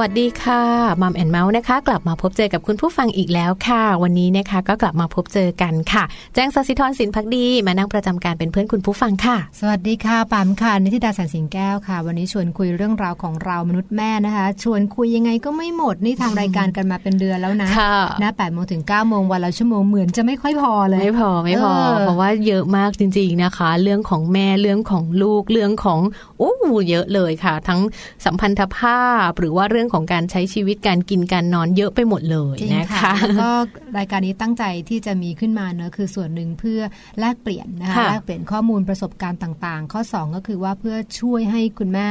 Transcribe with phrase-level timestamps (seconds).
[0.00, 0.62] สวัสดีค่ะ
[1.02, 6.04] มัมแอนเมาส์นะคะ กลับมาพบเจอกับคุณผู้ฟังอีกแล้วค่ะ วันนี้นะคะก็กลับมาพบเจอกันค่ะ
[6.34, 26.00] แจ้งสัสิธรสินพักดีมานั่งประจำการเป็นเพื่อนคุณผู้ฟังค่ะ สวัสดีค่ะปามค่ะนิติดาสันสิงแก้วค่ะ วันนี้ชวนคุยเรื่องราวของเรามนุษย์แม่นะคะ ชวนคุยยังไงก็ไม่หมดนี่ทางรายการกันมาเป็นเดือนแล้วนะค่ะนะแปดโมงถึง9ก้าโมงวันละชั่วโมงเหมือนจะไม่ค่อยพอเลยไม่พอไม่พอเออเพราะว่าเยอะมากจริง ๆนะคะ เรื่องของแม่เรื่องของลูกเรื่องของ
[26.38, 26.52] โอ้
[26.88, 27.80] เยอะเลยค่ะ ทั้ง
[28.24, 33.50] สัมพันธภาพหรือว่าเรื่องของการใช้ชีวิตการกินการนอนเยอะไปหมดเลยจริงนะค่ะคะแล้วก็
[33.98, 36.80] รายการนี้ตั้งใจที่จะมีขึ้นมาเนอะคือส่วนหนึ่งเพื่อ
[37.20, 42.06] แลกเปลี่ยนนะคะค่ะแลกเปลี่ยนข้อมูลประสบการณ์ต่าง ๆ ข้อ 2 ก็คือว่าเพื่อช่วยให้คุณแม่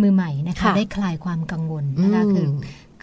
[0.00, 2.48] มือใหม่นะคะค่ะได้คลายความกังวลนะคะอืมคือ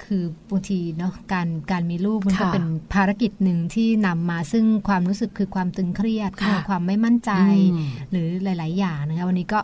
[0.05, 7.31] คือบางทีเนาะการการมีลูกมันก็ค่ะเป็นภารกิจหนึ่งที่นำมาซึ่งความรู้สึกคือความตึงเครียดค่ะความไม่มั่นใจ
[7.73, 9.59] อืมหรือหลาย ๆ อย่างนะคะวันนี้ก็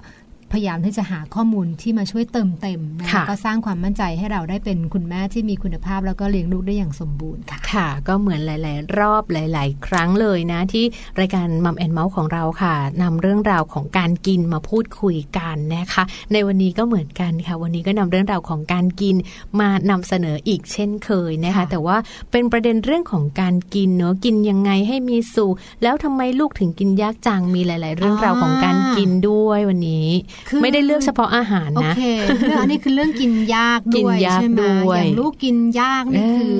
[0.51, 10.86] พยายามที่จะหาข้อมูลที่มาช่วยเติมเต็มนะค่ะก็สร้างความมั่นใจให้เราได้เป็นคุณแม่ที่มีคุณภาพ แล้วก็เลี้ยงลูกได้อย่างสมบูรณ์ค่ะ ค่ะ ก็เหมือนหลาย ๆ รอบหลาย ๆ ครั้งเลยนะ ที่
[11.19, 16.03] รายการมัมแอนเมาส์ของเราค่ะนำเรื่องราวของการกินมาพูดคุยกันนะคะ
[16.33, 19.15] ในวันนี้ก็เหมือนกันค่ะ วันนี้ก็นำเรื่องราวของการกิน
[19.59, 21.97] มานำเสนออีกเช่นเคยนะคะค่ะแต่ว่า
[22.31, 25.53] เป็นประเด็นเรื่องของการกินเนาะกินยังไงให้มีสุข
[25.83, 30.07] แล้วทำไมลูกถึงกินยากจังมีหลาย ๆ เรื่องราวของการกินด้วยวันนี้
[30.44, 32.01] คือไม่ได้เลือกเฉพาะอาหารโอนะเค
[32.42, 36.57] เรื่องอันนี้คือเรื่องกินยากกินด้วยยากใช่ไหมด้วยอย่างลูกกินยากนี่เออคือ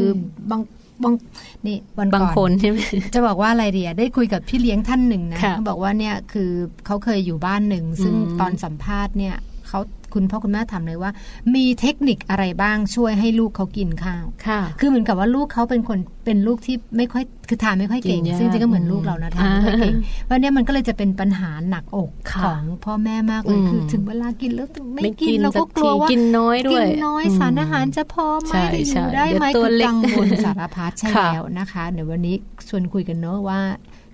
[0.52, 0.62] บาง
[1.04, 1.14] บาง
[1.68, 2.78] นี่วันก่บางอนคนใช่ไหม
[3.14, 6.50] จะบอกว่าอะไรเดียได้คุยกับพี่เลี้ยงท่านหนึ่งนะค่ะเขาบอกว่าเนี่ยคือ
[6.86, 9.36] เขาเคยอยู่บ้านหนึ่งซึ่งอืมตอนสัมภาษณ์เนี่ย
[9.68, 9.80] เขา
[10.16, 11.12] คุณพ่อคุณแม่ถามเลยว่า
[11.56, 32.36] มีเทคนิคอะไรบ้างช่วยให้ลูกเขากินข้าวค่ะ คือเหมือนกับว่าลูกเขาเป็นคนเป็นลูกที่ไม่ค่อยคือทานไม่ค่อยเก่งกินยากซึ่งจริงๆก็เหมือนลูกเรานะทานไม่ค่อยเก่งอ่าเพราะเนี่ยมันก็เลยจะเป็นปัญหาหนักอกค่ะของพ่อแม่มากเลยอืมคือถึงเวลากินแล้วไม่ไม่กิกินนเราสัก็กกลัวทีว่ากินน้อยด้วยกินน้อยอืมสารอาหารจะพอไหมใช่จะอใช่ยู่ได้ไหมเดี๋ยวตัวคือเล็กกังวลสารพัดใช่ค่ะแล้วนะคะ เดี๋ยววันนี้
[32.70, 33.60] ชวนคุยกันเนอะว่า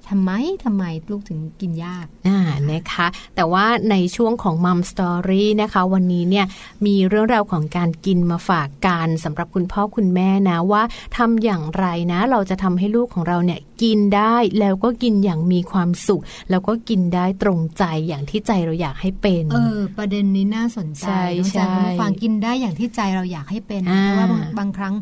[0.09, 0.31] ทำไม
[0.63, 2.39] ทำไมลูกถึงกินยากอ่า
[2.71, 6.45] นะคะ แต่ว่าในช่วงของมัมสตอรี่นะคะ วันนี้เนี่ย
[6.85, 10.83] มีเรื่องราวของการกินมาฝากกันสำหรับคุณพ่อคุณแม่นะว่า
[11.17, 24.95] ทำอย่างไรนะ เราจะทำให้ลูกของเราเนี่ยกินได้แล้วก็กินอย่างมีความสุข แล้วก็กินได้ตรงใจอย่างที่ใจเราอยากให้เป็นเออประเด็นนี้น่าสนใจใช่น้องใช่จางคุณผู้ฟังกินได้อย่างที่ใจเราอยากให้เป็นอ่าเพราะว่าบางบางครั้ง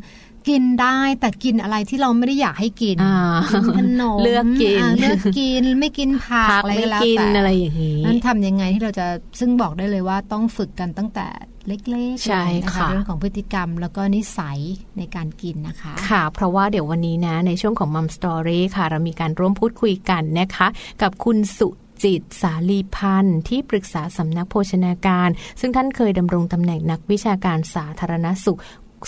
[0.49, 3.17] กินได้แต่กินอะไรที่เราไม่ได้อยากให้กินอ่า
[3.51, 9.05] กินขนมเลือกกินาเลือกกินไม่กินผักพักอะไรไม่ก็แล้วกินแต่อะไรอย่างนี้นั้นทำยังไงที่เราจะ
[9.39, 11.27] ซึ่งบอกได้เลยว่าต้องฝึกกันตั้งแต่
[11.67, 14.59] เล็กๆใช่เลยนค่ะเรื่องของพฤติกรรมแล้วก็นิสัย
[14.97, 20.67] ในการกินนะคะ ค่ะ เพราะว่าเดี๋ยววันนี้นะในช่วงของมัมสตอรี่ค่ะ เรามีการร่วมพูดคุยกันนะคะ
[21.01, 21.69] กับคุณสุ
[22.03, 25.29] จิตสาลีพันธ์ที่ปรึกษาสำนักโภชนาการ
[25.59, 28.59] ซึ่งท่านเคยดำรงตำแหน่งนักวิชาการสาธารณสุข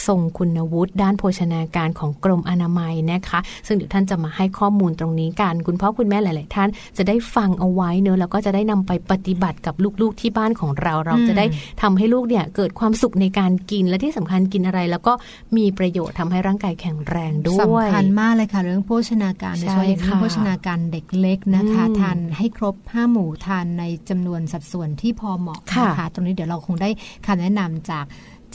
[0.08, 11.46] ทรงคุณวุฒิด้านโภชนาการของกรมอนามัยนะคะ ซึ่งเดี๋ยวท่านจะมาให้ข้อมูลตรงนี้กัน คุณพ่อคุณแม่หลาย ๆ ท่านจะได้ฟังเอาไว้เนอะแล้วก็จะได้นำไปปฏิบัติกับลูก ๆ ที่บ้านของเรา เราจะได้
[11.82, 15.14] ทำให้ลูกเนี่ยเกิดความสุขในการกินและที่สำคัญกินอะไร แล้วก็
[15.58, 26.90] มีประโยชน์ทำให้ร่างกายแข็งแรงด้วยสำคัญมากเลยค่ะเรื่องโภชนาการโดยเฉใช่พาะอย่างยิ่งค่ะโภชนาการเด็กเล็กนะคะอืมทานให้ครบห้าหมู่ทานในจำนวนสัดส่วนที่พอเหมาะค่ะนะคะตรงนี้เดี๋ยวเราคงได้
[27.26, 28.06] คำแนะนำจาก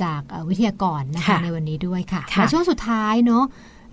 [0.03, 3.45] จากเอ่อวิทยากรนะคะค่ะในวันนี้ด้วยค่ะค่ะและช่วงสุดท้ายเนาะ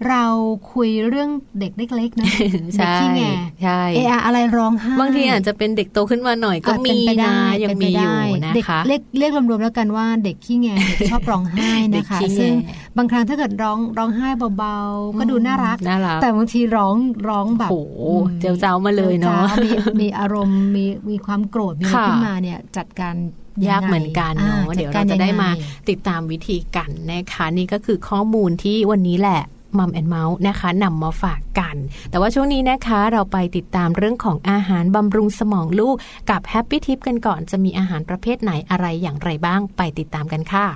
[0.10, 0.26] เรา
[0.74, 1.30] คุยเรื่อง
[1.60, 3.22] เด็กเล็กๆนะเด็กใช่ขี้แง
[3.63, 12.54] ใช่เอะอะอะไรร้องไห้บางทีอาจจะเป็นเด็กโตขึ้นมาหน่อยก็อาจมีเป็นไปนะได้ยังเป็นไปมีอยู่ได้นะเด็กคะเรียกเรียกรวมๆแล้วกันว่าเด็กขี้แงเด็กชอบร้องไห้นะคะเด็กขี้แงซึ่ง
[12.98, 14.27] บางครั้งถ้าเกิดร้องร้องไห้
[14.58, 16.96] เบาๆ ก็ดูน่ารักน่ารักแต่บางทีร้อง
[17.30, 18.01] ร้องแบบโอ้โห
[18.42, 19.70] เจ้าเจ้ามาเลยเนาะจ้มี
[20.01, 25.50] มีอารมณ์มีมีความโกรธมีอะไรค่ะขึ้นมาเนี่ยจัดการงไง ยากเหมือนกันเนาะอ่เดี๋ยวเราจะได้มา
[25.89, 29.41] ติดตามวิธีกันนะคะนี่ก็คือข้อมูลที่วันนี้แหละ
[29.77, 31.75] มัมแอนเมาส์นะคะนำมาฝากกัน
[32.10, 35.95] แต่ว่าช่วงนี้นะคะเราไปติดตามเรื่องของอาหารบำรุงสมองลูก
[36.29, 40.67] กับ happy tip กันก่อนจะมีอาหารประเภทไหนอะไรอย่างไรบ้างไปติดตามกันค่ะ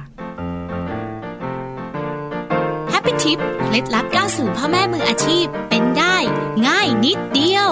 [2.89, 6.15] happy tip เคล็ดลับก้าวสู่พ่อแม่มืออาชีพเป็นได้
[6.67, 7.71] ง่ายนิดเดียว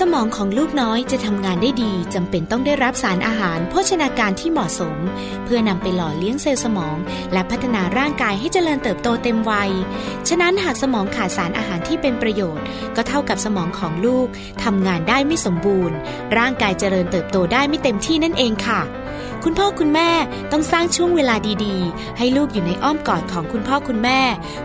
[0.00, 4.96] สมองของลูกน้อยจะทำงานได้ดีจำเป็นต้องได้รับสารอาหาร โภชนาการที่เหมาะสม
[5.44, 6.96] เพื่อนำไปหล่อเลี้ยงเซลล์สมอง
[7.32, 9.70] และพัฒนาร่างกายให้เจริญเติบโตเต็มวัย
[10.28, 12.64] ฉะนั้นหากสมองขาดสารอาหารที่เป็นประโยชน์
[12.96, 14.28] ก็เท่ากับสมองของลูก
[14.64, 15.96] ทำงานได้ไม่สมบูรณ์
[16.38, 18.80] ร่างกายเจริญเติบโตได้ไม่เต็มที่นั่นเองค่ะ
[19.44, 20.10] คุณพ่อคุณแม่
[20.52, 24.20] ต้องสร้างช่วงเวลาดีๆ ให้ลูกอยู่ในอ้อมกอดของคุณพ่อคุณแม่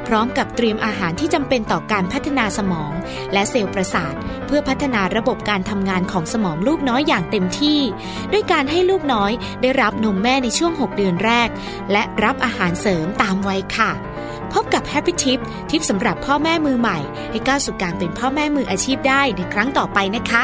[0.08, 2.92] พร้อมกับเตรียมอาหารที่จำเป็นต่อการพัฒนาสมอง
[3.34, 4.14] และเซลล์ประสาท
[4.46, 7.80] เพื่อพัฒนาระบบการทำงานของสมองลูกน้อยอย่างเต็มที่
[8.32, 11.50] ด้วยการให้ลูกน้อยได้รับนมแม่ในช่วง 6 เดือนแรก
[11.92, 13.92] และรับอาหารเสริมตามวัยค่ะ
[14.54, 15.40] พบกับ Happy Tip
[15.70, 16.98] ทิปสำหรับพ่อแม่มือใหม่
[17.32, 20.44] ให้ก้าวสู่การเป็นพ่อแม่มืออาชีพได้ในครั้งต่อไปนะคะ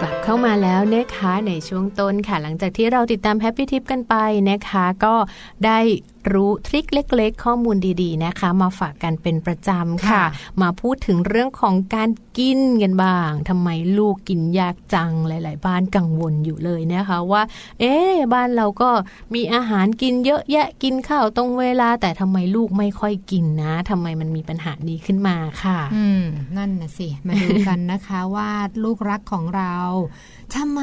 [0.00, 4.14] กลับเข้ามาแล้วนะคะในช่วงต้นค่ะ หลังจากที่เราติดตามแฮปปี้ทิปกันไป
[4.50, 5.14] นะคะ ก็
[5.64, 5.78] ได้
[6.32, 10.24] รู้ทริคเล็ก ๆ ข้อมูลดี ๆ นะคะ มาฝากกันเป็นประจำค่ะค่ะ
[10.62, 17.42] มาพูดถึงเรื่องของการกินกันบ้างทำไมลูกกินยากจังหลาย ๆ บ้านกังวลอยู่เลยนะคะว่า
[17.80, 18.90] เอ๊ะบ้านเราก็
[19.34, 26.22] มีอาหารกินเยอะแยะกินข้าวตรงเวลา แต่ทำไมลูกไม่ค่อยกินนะทำไมมันมีปัญหานี้ขึ้นมาค่ะ อืม
[26.56, 28.50] นั่นนะสิ มาดูกันนะคะว่า
[28.84, 29.74] ลูกรักของเรา
[30.56, 30.82] ทำไม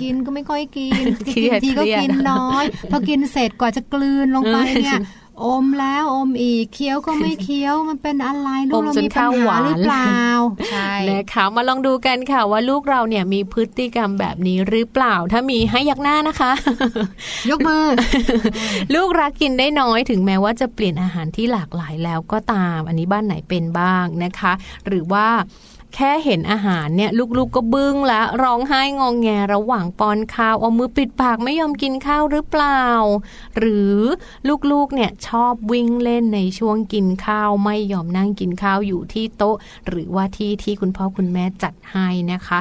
[0.00, 0.94] กินก็ไม่ค่อยกิน
[1.26, 5.00] เครียดทีก็เครียดกินน้อยพอกินเสร็จกว่าจะกลืนลงไปเนี่ย
[5.44, 10.18] อมแล้วอมอีกเคี้ยวก็ไม่เคี้ยวมันเป็นอะไรลูอกมเราจนมีปัญข้าวหหาวานหรือเปล่า
[10.70, 16.52] ใช่นะคะมาลองดูกันค่ะว่าลูกเราเนี่ยมีพฤติกรรมแบบนี้หรือเปล่า ถ้ามีให้ยักหน้านะคะ
[17.50, 17.84] ยกมือ
[18.94, 24.52] ลูกรักกินได้น้อยถึงแม้ว่าจะเปลี่ยนอาหารที่หลากหลายแล้วก็ตาม อันนี้บ้านไหนเป็นบ้างนะคะ
[24.86, 25.26] หรือว่า
[25.94, 32.84] แค่เห็นอาหารเนี่ยลูกๆก็บึ้งละร้องไห้งองแงระหว่างป้อนข้าวเอามือปิดปากไม่ยอมกินข้าวหรือเปล่า
[33.58, 33.94] หรือ
[34.72, 39.56] ลูกๆเนี่ยชอบวิ่งเล่นในช่วงกินข้าวไม่ยอมนั่งกินข้าวอยู่ที่โต๊ะ
[39.88, 42.58] หรือว่าที่ที่คุณพ่อคุณแม่จัดให้นะคะ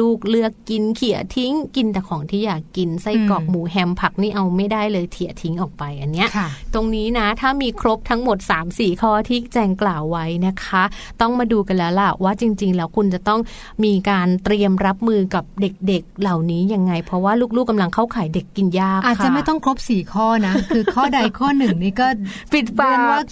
[0.00, 8.38] ลูกๆเลือกกินเขี่ยทิ้ง กินแต่ของที่อยากกินไส้กรอกอืมหมูแฮมผักนี่เอาไม่ได้เลยเถี่ยทิ้งออกไปอันเนี้ยค่ะตรงนี้นะถ้ามีครบทั้งหมด
[8.70, 10.82] 3-4 ข้อที่แจงกล่าวไว้นะคะ
[11.20, 13.40] ต้องมาดูกันแล้วล่ะว่าจริงๆ แล้วคุณจะต้อง
[13.84, 22.06] มีการเตรียมรับมือกับเด็กๆเหล่านี้ยังไง เพราะว่าลูกๆกำลังเข้าข่ายเด็กกินยากอาจจะค่ไม่ต้องครบสี่ข้อนะ คือข้อใดข้อหนึ่งนี่ก็
[22.52, 23.24] ปิดปาเรียนว่าก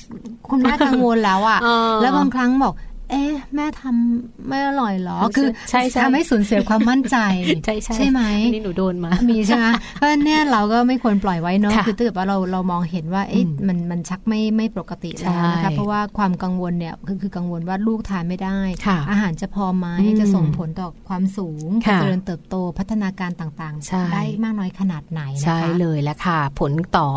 [0.50, 2.74] คุณแม่กังวลแล้วอะเออแล้วบางครั้งบอก
[3.10, 7.16] เอ๊ะแม่ทำไม่อร่อยเหรอใช่คือใช่ใช่ทำให้สูญเสียความมั่นใจ
[7.64, 27.08] ใช่ใช่ใช่ไหมอันนี่หนูโดนมา มีใช่ไหมเพราะฉะนั้นเนี่ยเราก็ไม่ควรปล่อยไว้เนาะค่ะคือถ้าเกิดว่าเราเรามองเห็นว่าเอ๊ะอืมมันมันชักไม่ไม่ปกติแล้วนะใช่คะเพราะว่าความกังวลเนี่ยคือคือกังวลว่าลูกทานไม่ได้ค่ะอาหารจะพอไหมอืมจะส่งผลต่อความสูงค่ะเจริญเติบโตพัฒนาการต่างใช่ๆได้มากน้อยขนาดไหนนะคะใช่เลยแล้วค่ะ ผลต่อ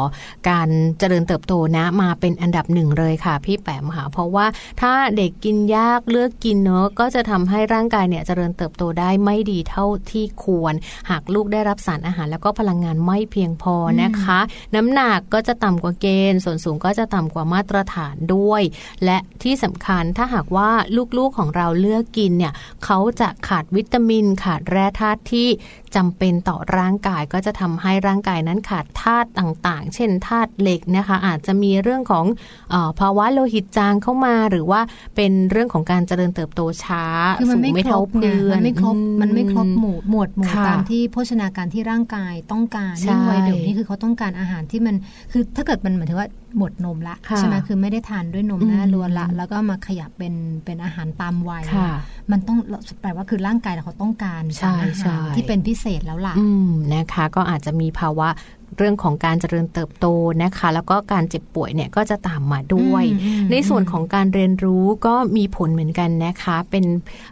[0.50, 0.70] การ
[1.00, 4.46] เจริญเติบโตนะมาเป็นอันดับหนึ่งเลยค่ะ พี่แปมค่ะเพราะว่า
[4.82, 10.74] ถ้าเด็กกินยากเลือกกินเนอะก็จะทำให้ร่างกายเนี่ยเจริญเติบโตได้ไม่ดีเท่าที่ควร
[11.10, 14.40] หากลูกได้รับสารอาหารแล้วก็พลังงานไม่เพียงพอนะคะ
[14.76, 18.62] น้ำหนักก็จะต่ำกว่าเกณฑ์ ส่วนสูงก็จะต่ำกว่ามาตรฐานด้วย
[19.06, 20.70] และที่สำคัญถ้าหากว่า
[21.18, 22.54] ลูกๆของเราเลือกกินเนี่ย
[22.86, 25.48] เขาจะขาดวิตามินขาดแร่ธาตุที่
[25.96, 32.26] จำเป็นต่อร่างกายก็จะทำให้ร่างกายนั้นขาดธาตุต่างๆ เช่นธาตุเหล็กนะคะ อาจจะมีเรื่องของ
[32.70, 34.82] เออภาวะโลหิตจางเข้ามา หรือว่า
[35.16, 37.04] เป็นเรื่องของการเจริญเติบโตช้า
[37.40, 44.96] คือมันสูงไม่ไม่ครเท่าบไงเพื่อนมันไม่ครบอืมันไม่ครบหมู่หมวดหมู่ค่ะตามที่โภชนาการที่ร่างกายต้องการใช่ยิ่งวัยเด็กนี่คือเขาต้องการอาหารที่มัน
[45.32, 50.34] คือถ้าเกิดมันหมายถึงว่า หมดนมละค่ะใช่ไหมคือไม่ได้ทานด้วยนมอืมแม่ล้วนละ แล้วก็มาขยับเป็น
[50.66, 51.92] เป็นอาหารตามวัยค่ะ
[52.32, 52.58] มันต้อง
[53.02, 58.30] แปลว่าคือร่างกายเขาต้องการใช่สารอาใช่หารที่เป็นพิเศษแล้วล่ะอืมนะคะ ก็อาจจะมีภาวะ
[58.78, 60.06] เรื่องของการเจริญเติบโต
[60.44, 66.86] นะคะ แล้วก็การเจ็บป่วยเนี่ยก็จะตามมาด้วยอืมอืมในส่วนของการเรียนรู้ก็มีผลเหมือนกันนะคะ เป็น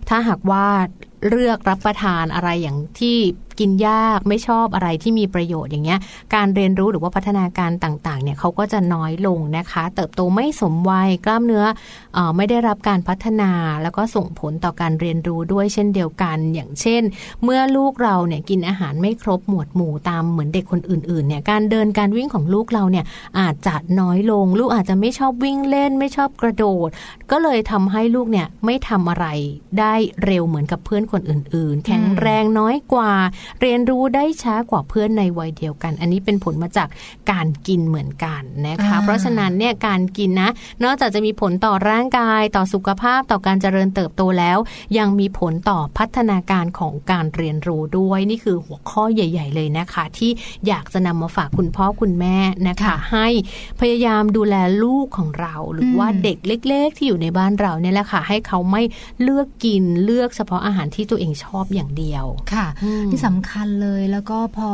[0.10, 0.66] ถ้าหากว่า
[1.30, 3.18] เลือกรับประทานอะไรอย่างที่
[3.60, 6.00] กินยากไม่ชอบอะไรที่มีประโยชน์อย่างเงี้ย
[6.36, 11.66] การเรียนรู้หรือว่าพัฒนาการต่างๆเนี่ยเขาก็จะน้อยลงนะคะ เติบโตไม่สมวัยกล้ามเนื้อ
[12.18, 17.02] ออไม่ได้รับการพัฒนาแล้วก็ส่งผลต่อการเรียนรู้ด้วยเช่นเดียวกัน อย่างเช่น
[17.44, 23.06] เมื่อลูกเราเนี่ยกินอาหารไม่ครบหมวดหมู่ตามเหมือนเด็กคนอื่นๆเนี่ยการเดินการวิ่งของลูกเราเนี่ย
[23.40, 26.90] อาจจะน้อยลง ลูกอาจจะไม่ชอบวิ่งเล่น ไม่ชอบกระโดด
[27.32, 29.26] ก็เลยทำให้ลูกเนี่ยไม่ทำอะไร
[29.80, 29.94] ได้
[30.26, 33.14] เร็วเหมือนกับเพื่อนคนอื่น ๆ แข็งแรงน้อยกว่า
[33.62, 36.90] เรียนรู้ได้ช้ากว่าเพื่อนในวัยเดียวกัน อันนี้เป็นผลมาจาก
[37.32, 40.50] การกินเหมือนกันนะคะอ่าเพราะฉะนั้นเนี่ยการกินนะ
[40.84, 44.58] นอกจากจะมีผลต่อร่างกาย ต่อสุขภาพต่อการเจริญเติบโตแล้ว
[44.98, 50.32] ยังมีผลต่อพัฒนาการของการเรียนรู้ด้วยนี่คือหัวข้อใหญ่ ๆ เลยนะคะ ที่
[50.68, 53.28] อยากจะนำมาฝากคุณพ่อคุณแม่นะคะค่ะให้
[53.82, 58.82] พยายามดูแลลูกของเรา หรือว่าอืมเด็กเล็ก ๆ ที่อยู่ในบ้านเราเนี่ยแหละค่ะ ให้เขาไม่
[59.22, 64.70] เลือกกินเลือกเฉพาะอาหารที่ตัวเองชอบอย่างเดียวค่ะอืมที่สำคัญเลยแล้วก็พอ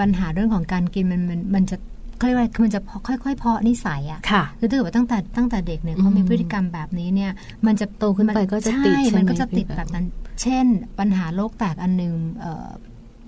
[0.00, 1.76] ปัญหาเรื่องของการกินมันมันมันจะ
[2.16, 7.32] เขาเรียกว่าคือมันจะค่อยๆ เพาะนิสัยอะค่ะคือถ้าเกิดว่าตั้งแต่ตั้งแต่เด็กเนี่ยเขามีพฤติกรรมแบบนี้เนี่ย
[7.66, 10.06] มันจะโตขึ้นไปก็จะติดใช่ใช่ไหมมันก็จะติดพี่แบบนั้น
[10.42, 10.66] เช่น
[10.98, 12.68] ปัญหาโรคแตกอันหนึงเอ่อ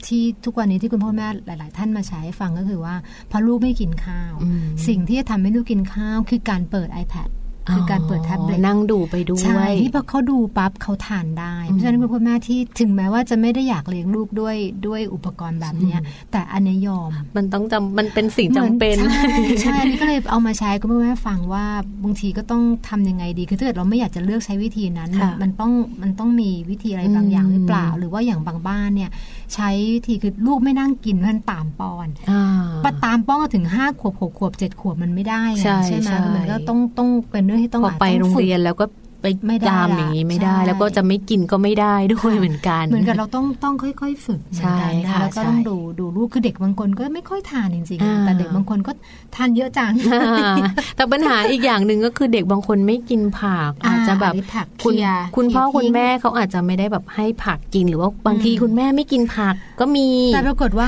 [0.07, 2.95] ที่ทุกวันนี้ที่คุณพ่อแม่หลาย ๆ ท่านมาใช้ให้ฟังก็คือว่า
[3.31, 7.29] พอลูกไม่กินข้าวอืมสิ่งที่จะทำให้ลูกกินข้าวคือการเปิด iPad
[7.71, 14.57] คือการเปิดแท็บเล็ตนั่งดูไปด้วใช่ยที่พอเขาดูปั๊บเขาทานได้เพราะฉะนั้นคุณพ่อแม่ที่ถึงแม้ว่าจะไม่ได้อยากเลี้ยงลูกด้วย
[14.87, 16.01] ด้วยอุปกรณ์แบบเนี้ย
[16.33, 21.65] แต่อันเนี้ยยอมมันต้องจำมันเป็นสิ่งจำเป็นหมือใช่ใช่อันนี้ก็เลยเอามาใช้คุณพ่อแม่ฟังว่า
[22.05, 29.11] บางทีก็ต้องทำยังไงดีคือถ้าเกิดเราไม่อยากจะเลือกใช้วิธีนั้นค่ะมันต้องมันต้องมีวิธีอะไรบางอย่างอืมหรือเปล่า หรือว่าอย่างบางบ้านเนี่ย
[29.55, 32.43] ใช้วิธีคือลูกไม่นั่งกินมันตามป้อนอ่า
[32.85, 38.85] ปะตามป้อนก็ถึงห้าขวบหกขวบเจ็ดขวบมันไม่ได้ไงใช่ใช่ไหมใช่มันก็ต้องต้องเป็นเรื่องที่ต้องพออาจไปต้องโรงฝึกเรียนแล้วก็
[39.21, 48.93] ไปไม่ได้จามละอย่างนี้ไม่ได้ใช่แล้วก็จะไม่กินก็ไม่ได้ด้วยเหมือนกัน เหมือนกับเราต้องต้องค่อย ๆ ฝึกเหมือนกันใช่นะค่ะแล้วก็ใช่ต้องดูดูลูกคือเด็กบางคนก็ไม่ค่อยทานจริงอ่าๆแต่เด็กบางคนก็
[49.35, 50.55] ทานเยอะจังอ่า
[50.97, 60.87] แต่ปัญหาอีกอย่างหนึ่งก็คือเด็กบางคนไม่กินผักอ่าอาจจะแบบอันนี้ผักคุณเคลียร์คุณพ่อเคลียร์คุณแม่เขาอาจจะไม่ได้แบบให้ผักกินหรือว่าบางทีอืมคุณแม่ไม่กินผักก็มีแต่ปรากฏว่า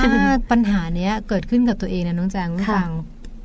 [0.51, 2.91] ปัญหาเนี้ยเกิดขึ้นกับตัวเองนะน้องแจงคุณค่ะฟัง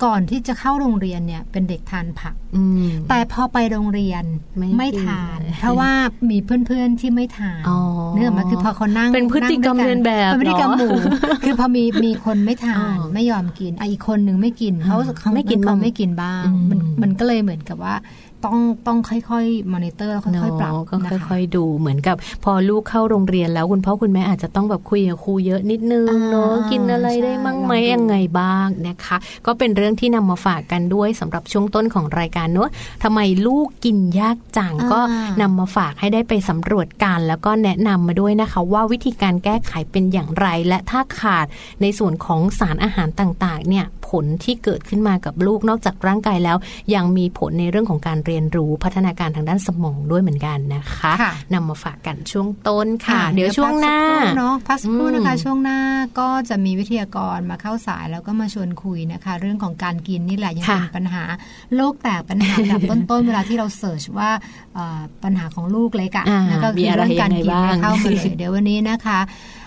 [0.02, 4.24] ก่อนที่จะเข้าโรงเรียนเนี่ยเป็นเด็กทานผักอืมแต่พอไปโรงเรียน
[4.58, 5.92] ไม่ไม่กินทานเลยเพราะว่า
[6.30, 7.78] มีเพื่อนๆที่ไม่ทานอ๋อ
[8.14, 17.94] เนื่องมาคือพอเขานั่งเป็นพฤติกรรมงด้วยเลียนแบบเป็นพฤติกรรมหมู่เหรอคือพอมีมีคนไม่ทานอ๋อไม่ยอมกินอะอีกคนนึงไม่กินเขาเขาไม่กินเขาบ้างไม่กินบ้างอืมมันมันก็เลยเหมือนกับว่า
[18.44, 32.68] ต้องต้องค่อยๆมอนิเตอร์ค่อยๆปรับเนาะก็นะคะค่อยๆดูเหมือนกับ พอลูกเข้าโรงเรียนแล้วคุณพ่อคุณแม่อาจจะต้องแบบคุยกับครูเยอะนิดนึงอ่าเนาะกินอะไรได้มั่งไหมใช่ลองดูยังไงบ้างนะคะ ก็เป็นเรื่องที่นำมาฝากกันด้วยสำหรับช่วงต้นของรายการเนาะ
[33.02, 35.00] ทำไมลูกกินยากจังอ่าก็
[35.40, 41.46] นำมาฝากให้ได้ไปสำรวจกัน แล้วก็แนะนำมาด้วยนะคะ ว่าวิธีการแก้ไขเป็นอย่างไร และถ้าขาด
[41.82, 46.56] ในส่วนของสารอาหารต่างๆเนี่ยผ ลที่เกิดขึ้นมากับลูกนอกจากร่างกายแล้ว
[46.94, 55.78] ยังมีผลในเรื่องของการเรียนรู้พัฒนาการทางด้านสมองด้วยเหมือนกันนะคะค่ะนำมาฝากกันช่วงต้นค่ะ เดี๋ยวช่วงหน้าพักสักครู่เนาะพักสักครู่นะคะอืมช่วงหน้า
[56.18, 61.22] ก็จะมีวิทยากรมาเข้าสายแล้วก็มาชวนคุยนะคะ เรื่องของการกินนี่แหละยังค่ะเป็นปัญหา
[61.74, 64.30] โรคแตกปัญหาแบบต้นๆเวลาที่เราเสิร์ชว่า
[64.74, 69.63] เอ่อปัญหาของลูกเล็กอะอ่านั่นก็มีคืออะไรเรื่องการกินยังไงบ้างเนี่ยเข้ามาเลยเดี๋ยววันนี้นะคะอ่า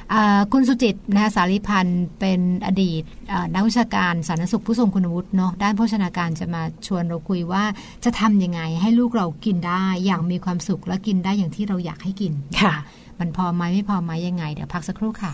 [0.52, 7.64] คุณสุจิตนะคะสารีพันธ์เป็นอดีตอ่านักวิชาการสาธารณสุขผู้ทรงคุณวุฒิเนาะด้านโภชนาการจะมาชวนเราคุยว่า
[8.06, 12.76] จะทำยังไงให้ลูกเรากินได้อย่างมีความสุขและกินได้อย่างที่เราอยากให้กินค่ะ
[13.20, 15.34] มันพอไหมไม่พอไหมยังไง เดี๋ยวพักสักครู่ค่ะ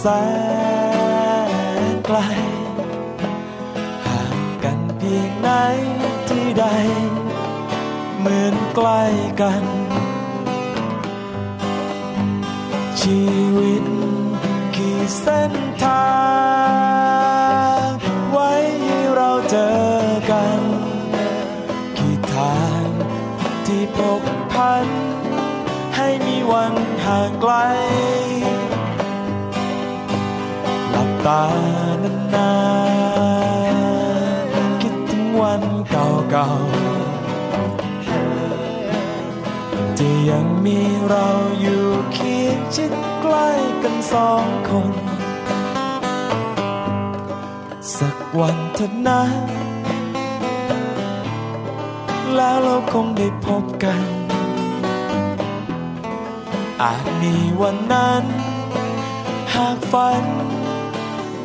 [0.00, 0.06] แส
[1.48, 2.18] นไกล
[4.06, 5.48] ห่างกันเพียงไหน
[6.28, 6.64] ที่ใด
[8.18, 9.02] เหมือนใกล้
[9.40, 9.69] กัน
[36.30, 36.50] เก่า
[39.98, 41.28] ที่ยังมีเรา
[41.60, 43.48] อยู่เคียงชิดใกล้
[43.82, 44.92] กันสองคน
[47.96, 49.22] สักวันเถิดนะ
[52.34, 54.02] แล้วเราคงได้พบกัน
[56.82, 58.24] อาจมีวันนั้น
[59.54, 60.24] หากฝัน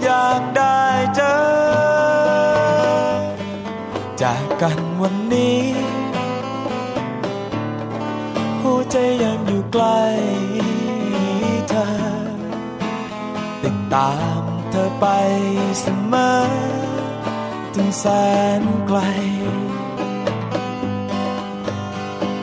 [0.03, 0.81] อยากได้
[1.15, 1.94] เจอ
[4.61, 5.63] กันวันนี้
[8.61, 10.03] หัวใจยังอยู่ใกล้
[11.69, 11.85] เธอ
[13.63, 14.41] ติดตาม
[14.71, 15.05] เธอไป
[15.81, 16.31] เสมอ
[17.75, 18.05] ถึงแส
[18.61, 18.99] นไกล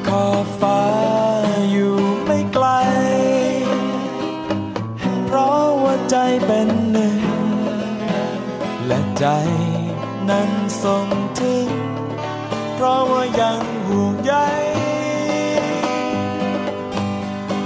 [0.06, 0.26] ขอ
[0.60, 0.82] ฟ้า
[1.70, 2.66] อยู่ไม่ไกล
[5.26, 7.22] เพราะว่าใจเป็นหนึ่ง
[8.86, 9.26] และใจ
[10.28, 10.50] นั้น
[10.82, 11.06] ส่ง
[11.40, 11.81] ถึง
[12.82, 14.34] ราะว่ายังห่วงใย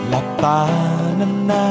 [0.08, 0.62] หลับตา
[1.20, 1.68] นา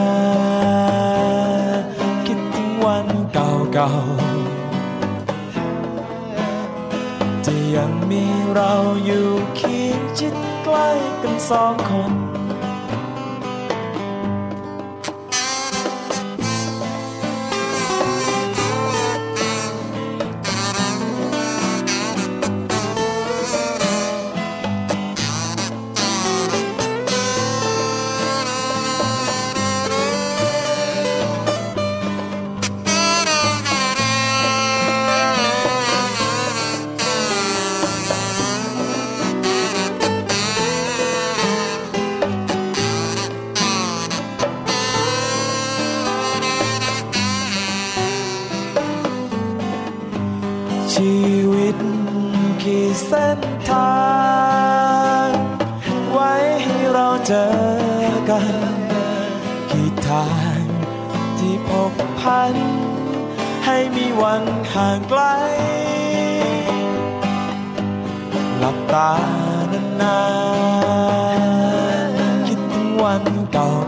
[1.79, 8.73] นๆคิดถึงวันเก่าๆจะยังมีเรา
[9.05, 10.89] อยู่เคียงชิดใกล้
[11.21, 12.25] กันสองคน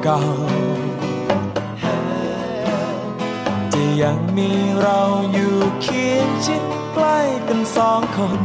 [0.10, 4.50] เก่าๆที่ยังมี
[4.82, 8.42] เราอยู่เคียงชิดใกล้กันสองคน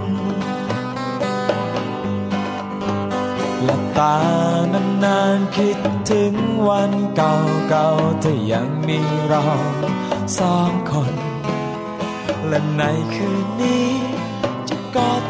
[3.62, 4.16] หลับตา
[5.05, 5.79] นานๆคิด
[6.11, 6.35] ถึง
[6.68, 9.42] วันเก่าๆที่ยังมีเรา
[10.38, 11.14] สองคน
[12.48, 12.83] และใน
[13.14, 13.90] คืนนี้
[14.68, 15.22] จะกอด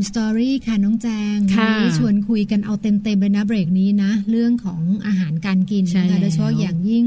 [0.00, 7.04] มัมสตอรี่ค่ะน้องแจงค่ะวันนี้ชวนคุยกันเอาเต็มๆเลยนะเบรกนี้นะ เรื่องของอาหารการกินใช่นะคะโดยเฉพาะแล้วอย่างยิ่ง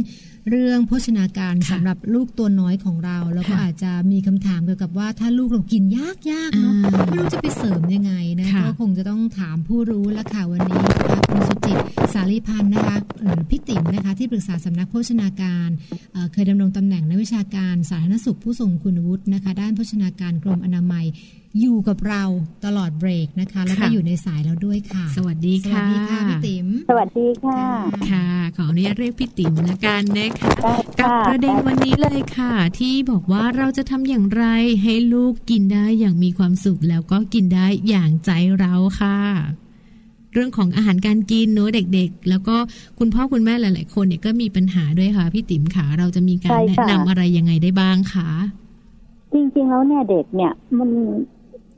[0.50, 11.78] เรื่องโภชนาการค่ะสำหรับลูกตัวน้อยของเรา แล้วก็ค่ะอาจจะมีคำถามเกี่ยวกับว่าถ้าลูกเรากินยากๆเนาะอ่าไม่รู้จะไปเสริมยังไงนะค่ะก็คงจะต้องถามผู้รู้แล้วค่ะวันนี้นะคะคุณสุจิต
[12.14, 15.70] สาลีพันธ์นะคะหรือพี่ติ๋มนะคะที่ปรึกษาสำนักโภชนาการ
[16.14, 21.06] เอ่อเคยดำรงตำแหน่งนักวิชาการสาธารณสุขผู้ทรงคุณวุฒินะคะ ด้านโภชนาการกรมอนามัย
[21.62, 22.24] อยู่กับเรา
[22.66, 27.62] ตลอดเบรกนะคะ แล้วก็ค่ะอยู่ในสายแล้วด้วยค่ะ สวัสดีสวัค่ะสดีค่ะพี่ติ๋มสวัสดีค่ะ
[28.10, 34.46] ค่ะ ขออนุญาตเรียกพี่ติ๋มละกันนะคะได้กับค่ะประเด็นวันนี้เลยค่ะ ที่บอกว่าเราจะทำอย่างไร
[34.84, 39.18] ให้ลูกกินได้อย่างมีความสุขแล้วก็กินได้อย่างใจเราค่ะ
[40.34, 42.56] เรื่องของอาหารการกินเนอะเด็กๆ แล้วก็
[43.00, 48.30] คุณพ่อคุณแม่หลาย ๆ คนเนี่ยก็มีปัญหาด้วยค่ะพี่ติ๋มค่ะเราจะมีการใช่แนะค่ะนำอะไรยังไงได้บ้างคะ
[49.34, 50.90] จริงๆแล้วเนี่ยเด็กเนี่ยมัน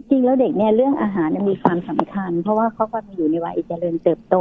[0.09, 4.35] จริงแล้วเด็กเนี่ยเรื่องอาหารเนี่ยมีความสำคัญ เพราะว่าเขาก็อยู่ในวัยเจริญเติบโต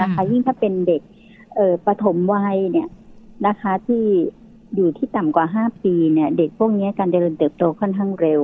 [0.00, 1.02] นะคะค่ะยิ่งถ้าเป็นเด็ก
[1.56, 2.88] เอ่อปฐมวัยเนี่ย
[3.46, 4.04] นะคะ ที่
[4.74, 8.42] อยู่ที่ต่ำกว่าห้าปีเนี่ย เด็กพวกเนี้ยการเจริญเติบโตค่อนข้างเร็ว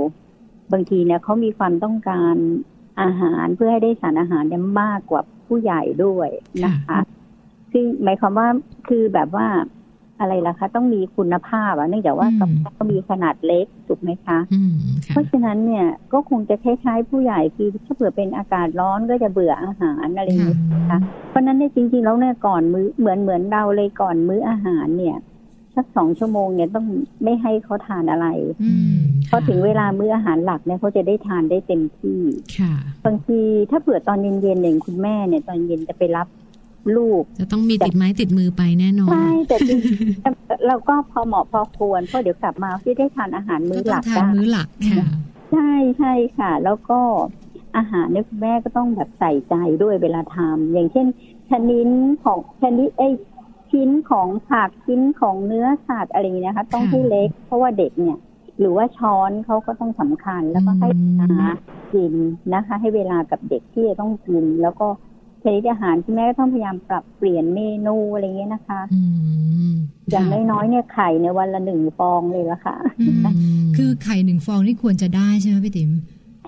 [0.73, 2.35] บางทีเนี่ยเขามีความต้องการ
[3.03, 6.29] อาหารเพื่อให้ได้สารอาหารเนี่ยมากกว่าผู้ใหญ่ด้วย
[6.65, 6.99] นะคะ
[7.73, 8.49] ซึ่งหมายความว่า
[8.89, 9.47] คือแบบว่า
[10.21, 14.75] อะไรล่ะคะ ต้องมีคุณภาพอะเนื่องจากว่าอืมกับก็มีขนาดเล็กถูกไหมคะอืม
[15.05, 20.99] ค่ะเพราะฉะนั้นเนี่ยก็คงจะคล้ายๆผู้ใหญ่คือถ้าเผื่อเป็นอากาศร้อนก็จะเบื่ออาหารอะไรอย่างค่ะนี้นะคะ
[21.31, 25.19] เพราะฉะนั้นเนี่ยจริงๆแล้วเนี่ยก่อนมื้อเหมือนเหมือนเราเลยก่อนมื้ออาหารเนี่ย
[25.77, 26.87] สักสองชั่วโมงเนี่ยต้อง
[27.25, 28.27] ไม่ให้เขาทานอะไร
[28.63, 28.99] อืม
[29.31, 32.21] พอถึงเวลามื้ออาหารหลักเนี่ยเขาจะได้ทานได้เต็มที่
[32.59, 32.75] ค่ะ
[33.05, 36.27] บางทีถ้าเผื่อตอนเย็นๆอย่างคุณแม่เนี่ย ตอนเย็นจะไปรับ
[36.97, 45.07] ลูก จะต้องมีติดไม้ติดมือไปแน่นอนใช่แต่จริงๆเราก็พอเหมาะพอควรเพราะเดี๋ยวกลับมาที่ได้ทานอาหารมื้ก็อหต้อลังกทานได้มื้อหลักค่ะ
[45.53, 47.01] ใช่ใช่ค่ะ แล้วก็
[47.77, 51.07] อาหารเนี่ยคุณแม่ก็ต้องแบบใส่ใจด้วยเวลาทำอย่างเช่น
[51.51, 51.89] ชนิด
[52.25, 53.13] ของชนิดไอย
[53.71, 58.19] ชิ้นของผักชิ้นของเนื้อสัตว์อะไรอย่างเงี้ยนะคะ ต้องให้เล็ก เพราะว่าเด็กเนี่ย
[58.61, 61.49] หรือว่าช้อนเขาก็ต้องสำคัญแล้วก็ให้เวลา
[61.93, 62.15] กิน
[62.55, 64.87] นะคะ ให้เวลากับเด็กที่จะต้องกิน แล้วก็
[65.47, 69.03] ชนิดอาหารที่แม่ก็ต้องพยายามปรับเปลี่ยนเมนูอะไรเงี้ยนะคะอื
[69.69, 69.73] ม
[70.11, 73.31] อย่างค่ะน้อยๆเนี่ยไข่ในยวันละหนึ่งฟองเลยละค่ะอืมอื
[73.63, 75.91] มคือไข่หนึ่งฟองนี่ควรจะได้ใช่ไหมพี่ติ๋ม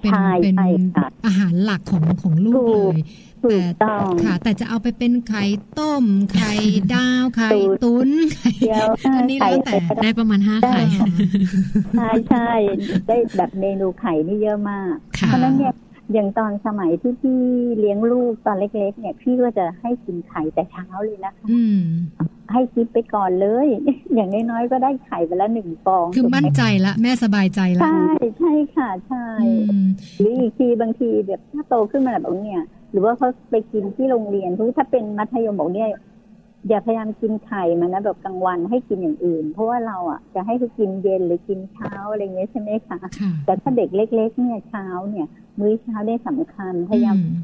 [0.02, 3.00] เป็นใช่เป็นใช่ค่ะอาหารหลักของของลูกถูเลกย
[3.44, 5.44] ถูแต่กต้องค่ะ แต่จะเอาไปเป็นไข่
[5.78, 6.52] ต้ม ไข่
[6.94, 10.82] ดาว ไข่ตูดตุ้นไข่เดียวอันนี้แล้วแต่ไข่ได้ประมาณห้าไข่
[11.96, 12.50] ใช่ใช่
[13.06, 15.74] ได้แบบเมนูไข่นี่เยอะมากค่ะเพราะฉะนั้นเนี่ย
[16.12, 17.40] อย่างตอนสมัยที่พี่
[17.78, 21.80] เลี้ยงลูกตอนเล็ก ๆ เนี่ย พี่ก็จะให้กินไข่แต่เช้าเลยนะคะอืม
[22.52, 23.68] ให้กินไปก่อนเลย
[24.14, 28.02] อย่างน้อยๆก็ได้ไข่ไปละหนึ่งฟอง คือถูกไหมั่นใจละ แม่สบายใจละใช่
[28.38, 35.90] ใช่ค่ะใช่อืมหรืออีกทีบางทีแบบถ้าโตขึ้นมาแบบเนี่ย หรือว่าเขาไปกินที่โรงเรียนทุกถ้าเป็นมัธยมบอกเนี่ย
[36.68, 45.26] อย่าพยายามกินไข่มันนะแบบกลางวันให้กินอย่างอื่น เพราะว่าเราอะจะให้เขากินเย็นหรือกินเช้าอะไรเงี้ยใช่ไหมคะค่ะแต่ถ้าเด็กเล็ก ๆ เนี่ยเช้าเนี่ย
[45.58, 47.38] มื้อเช้าได้สำคัญพยายามอืม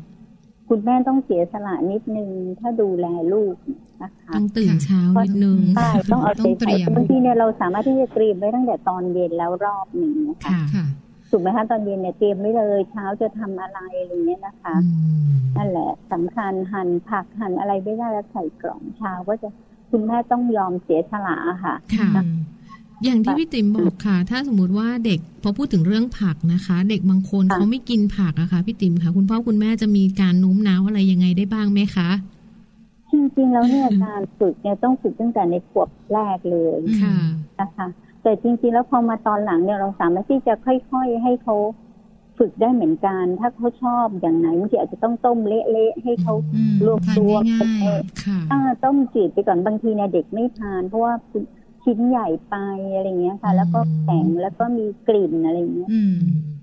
[0.68, 3.54] คุณแม่ต้องเสียสละนิดนึง ถ้าดูแลลูก
[4.02, 10.84] นะคะต้องตื่นเช้านิดนึงใช่ต้องเอาต้องใจเตรีใส่ยมบางทีเนี่ยเราสามารถที่จะเตรียมไว้ตั้งแต่ตอนเย็นแล้วรอบหนึ่งนะคะค่ะค่ะ
[11.36, 14.88] ถูกไหมคะตอนเย็นเนี่ยเตรียมไว้เลยเช้าจะทำอะไรอะไรเงี้ยนะคะอื
[15.26, 19.48] มนั่นแหละสำคัญหั่นผักหั่นอะไรไม่ได้แล้วใส่กล่องเช้าก็จะ
[19.90, 22.34] คุณแม่ต้องยอมเสียสละอะค่ะค่ะอืม
[23.04, 32.10] อย่างที่พี่ติ๋มบอกค่ะ ถ้าสมมุติว่าเด็กพอพูดถึงเรื่องผักนะคะ เด็กบางคนค่ะเขาไม่กินผักอะค่ะพี่ติ๋มค่ะ คุณพ่อคุณแม่จะมีการโน้มน้าวอะไรยังไงได้บ้างไหมคะ
[33.10, 37.16] จริงๆแล้วเนี่ยการฝึกเนี่ยต้องฝึกตั้งแต่ในขวบแรกเลยอืมค่ะ
[37.60, 37.86] นะคะ
[38.24, 41.56] แต่จริงๆ แล้วพอมาตอนหลังเนี่ยเราสามารถที่จะค่อย ๆ ให้เขา
[42.38, 51.12] ฝึกได้เหมือนกัน ถ้าเขาชอบอย่างไหนบางทีอาจจะต้องต้มเละๆให้เขาอืมรวบทานรวมง่ายค่ะอ่าต้มจืดไปก่อนบางทีเนี่ยเด็กไม่ทาน เพราะว่า
[51.84, 52.54] ชิ้นใหญ่ไป
[52.94, 56.18] อะไรเงี้ยค่ะ แล้วก็แข็งแล้วก็มีกลิ่นอะไรเงี้ยๆอืม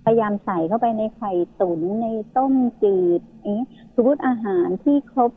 [0.06, 3.64] พยายามใส่เข้าไปในไข่ตุ๋นในต้มจืดเอ๊ะ
[3.96, 5.32] สมมติอาหารที่ครบ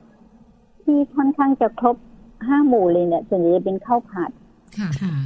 [0.84, 1.96] ที่ค่อนข้างจะครบ
[2.46, 4.43] ห้าหมู่เลยเนี่ยส่วนใหญ่จะเป็นข้าวผัดค่ะค่ะ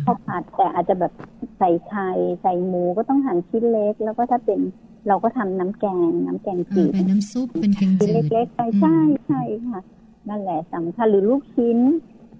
[0.06, 1.12] ข้าวผัดแต่อาจจะแบบ
[1.58, 2.10] ใส่ไข่
[2.42, 4.60] ใส่หมูก็ต้องหั่นชิ้นเล็ก แล้วก็ถ้าเป็น
[5.08, 9.80] เราก็ทำน้ำแกง น้ำแกงเอจือดเป็นน้ำซุปเป็นแกงชิ้นจืดเล็กๆไปอืมใช่ใช่ค่ะ
[10.28, 11.78] นั่นแหละสำคัญหรือลูกชิ้น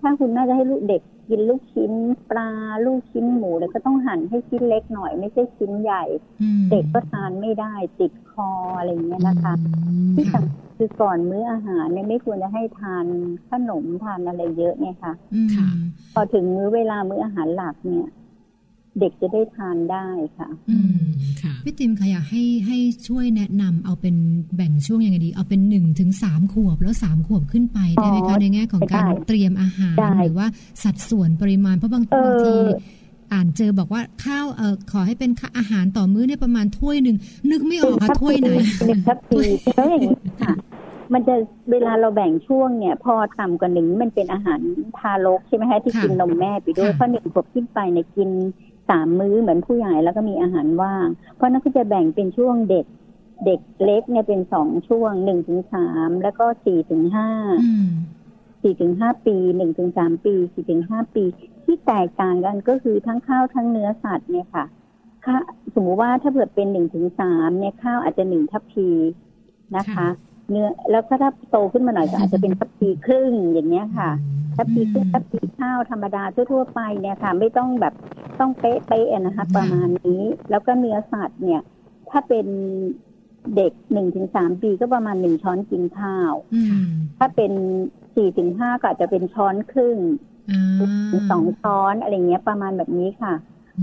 [0.00, 1.92] ถ้าคุณแม่จะให้ลูกเด็ก กินลูกชิ้น
[2.30, 2.50] ปลา
[2.86, 6.04] ลูกชิ้นหมูเลยก็ต้องหั่นให้ชิ้นเล็กหน่อย ไม่ใช่ชิ้นใหญ่
[6.42, 9.54] อืมเด็กก็ทานไม่ได้ติดคออะไรอย่างเงี้ยนะคะ
[9.86, 13.04] อืมที่ค่ะสำคัญคือก่อนมื้ออาหารเนี่ยไม่ควรจะให้ทาน
[13.50, 15.68] ขนมทานอะไรเยอะเนี่ยค่ะอืมค่ะ
[16.14, 18.06] พอถึงมื้อเวลามื้ออาหารหลักเนี่ย
[19.00, 20.06] เด็กจะได้ทานได้
[20.38, 20.98] ค่ะอืม
[21.42, 22.76] ค่ะพี่ติมค่ะอยากให้ให้
[23.08, 24.16] ช่วยแนะนำเอาเป็น
[24.56, 30.46] แบ่งช่วงยังไงดี เอาเป็นหนึ่งถึงสามขวบแล้วสามขวบขึ้นไปได้ไหมอ๋คะอในแง่ของการได้เตรียมอาหารได้หรือว่า
[30.84, 32.54] สัดส่วนปริมาณเพราะบางเออบางที
[33.32, 37.16] อ่านเจอบอกว่าข้าวเออขอให้เป็นค่าอาหารต่อมื้อเนี่ยประมาณถ้วยหนึ่ง
[37.50, 38.50] นึกไม่ออกค่ะถ้วยไหน
[38.86, 39.40] หนึ่งทัพพี
[39.76, 40.54] แล้วอย่างนี้ค่ะ
[41.12, 41.34] มันจะ
[41.70, 44.60] เวลาเราแบ่งช่วงเนี่ย พอต่ำกว่าหนึ่งมันเป็นอาหาร
[44.98, 48.30] ทารกใช่ไหมคะที่ค่ะกินนมแม่ไปด้วยค่ะเพราะหนึ่งขวบขึ้นไปเนี่ยกิน
[48.90, 52.86] สามมื้อเหมือนผู้ใหญ่แล้วก็มีอาหารว่าง เพราะนั้นก็จะแบ่งเป็นช่วงเด็ก
[53.46, 57.28] เด็กเล็กเนี่ยเป็นสองช่วงหนึ่งถึงสามแล้วก็สี่ถึงห้า
[57.62, 57.88] อืม
[58.62, 61.24] สี่ถึงห้าปีหนึ่งถึงสามปีสี่ถึงห้าปี
[61.64, 64.64] ที่แตกต่างกันก็คือทั้งข้าวทั้งเนื้อสัตว์เนี่ยค่ะ
[65.26, 65.38] ค่ะ
[65.74, 68.88] สมมุติว่าถ้าเกิดเป็นหนึ่งถึงสามเนี่ยข้าวอาจจะหนึ่งทัพพี
[69.76, 70.08] นะคะค่ะ
[70.50, 74.10] เนื้อแล้วก็ถ้าโตขึ้นมาหน่อยก็อาจจะเป็นทัพพีครึ่งอย่างเงี้ยค่ะ
[74.56, 77.94] ทัพพีครึ่งทัพพีข้าวธรรมดาทั่วๆไปเนี่ยค่ะ ไม่ต้องแบบ
[78.40, 81.62] ต้องเป๊ะๆอะนะคะประมาณนี้ แล้วก็เนื้อสัตว์เนี่ย
[82.10, 82.46] ถ้าเป็น
[83.56, 86.84] เด็กหนึ่งถึงสามปีก็ประมาณหนึ่งช้อนกินข้าวอืม
[87.18, 87.52] ถ้าเป็น
[88.14, 89.98] สี่ถึงห้าก็อาจจะเป็นช้อนครึ่ง
[90.50, 90.64] อ่า
[91.10, 93.34] ถึงสองช้อนอะไรเงี้ยประมาณแบบนี้ค่ะ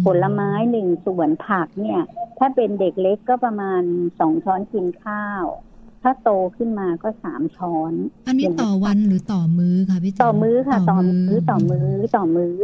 [0.06, 2.02] ผลไม้หนึ่งส่วนผักเนี่ย
[2.40, 3.82] ถ้าเป็นเด็กเล็กก็ประมาณ
[4.20, 5.44] สองช้อนกินข้าว
[6.06, 7.94] ถ้าโตขึ้นมาก็สามช้อน
[8.28, 12.56] อันนี้ต่อวันหรือต่อมื้อคะพี่ติ๋มต่อมื้อค่ะ ต่อมื้อต่อมื้อต่อมื้อ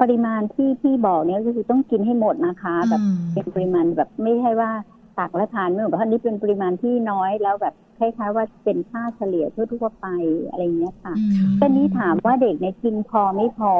[0.00, 4.70] ปริมาณที่พี่บอกเนี่ยก็คือต้องกินให้หมดนะคะ แบบอ่าเป็นปริมาณแบบไม่ใช่ว่า
[5.18, 10.06] ตักและทานไม่หมดเพราะอันนี้เป็นปริมาณที่น้อยแล้วแบบคล้ายๆว่าเป็นค่าเฉลี่ยทั่วๆไป
[10.48, 13.72] อะไรเงี้ยค่ะอืมตอนนี้ถามว่าเด็กเนี่ยกินพอไม่พอ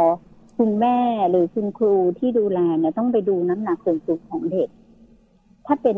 [0.58, 0.98] คุณแม่
[1.30, 4.68] หรือคุณครูที่ดูแลเนี่ยต้องไปดูน้ำหนักส่วนสูงของเด็ก
[5.66, 5.96] ถ้าเป็น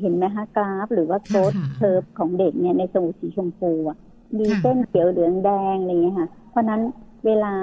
[0.00, 3.98] เห็นไหมคะกราฟ หรือว่าโค้ดค่ะเคิร์ฟของเด็กเนี่ยในสมุดสีชมพูอะ
[4.38, 6.80] มีค่ะเส้นเขียวเหลืองแดงอะไรอย่างเงี้ยค่ะ เพราะฉะนั้น
[7.26, 7.54] เวลา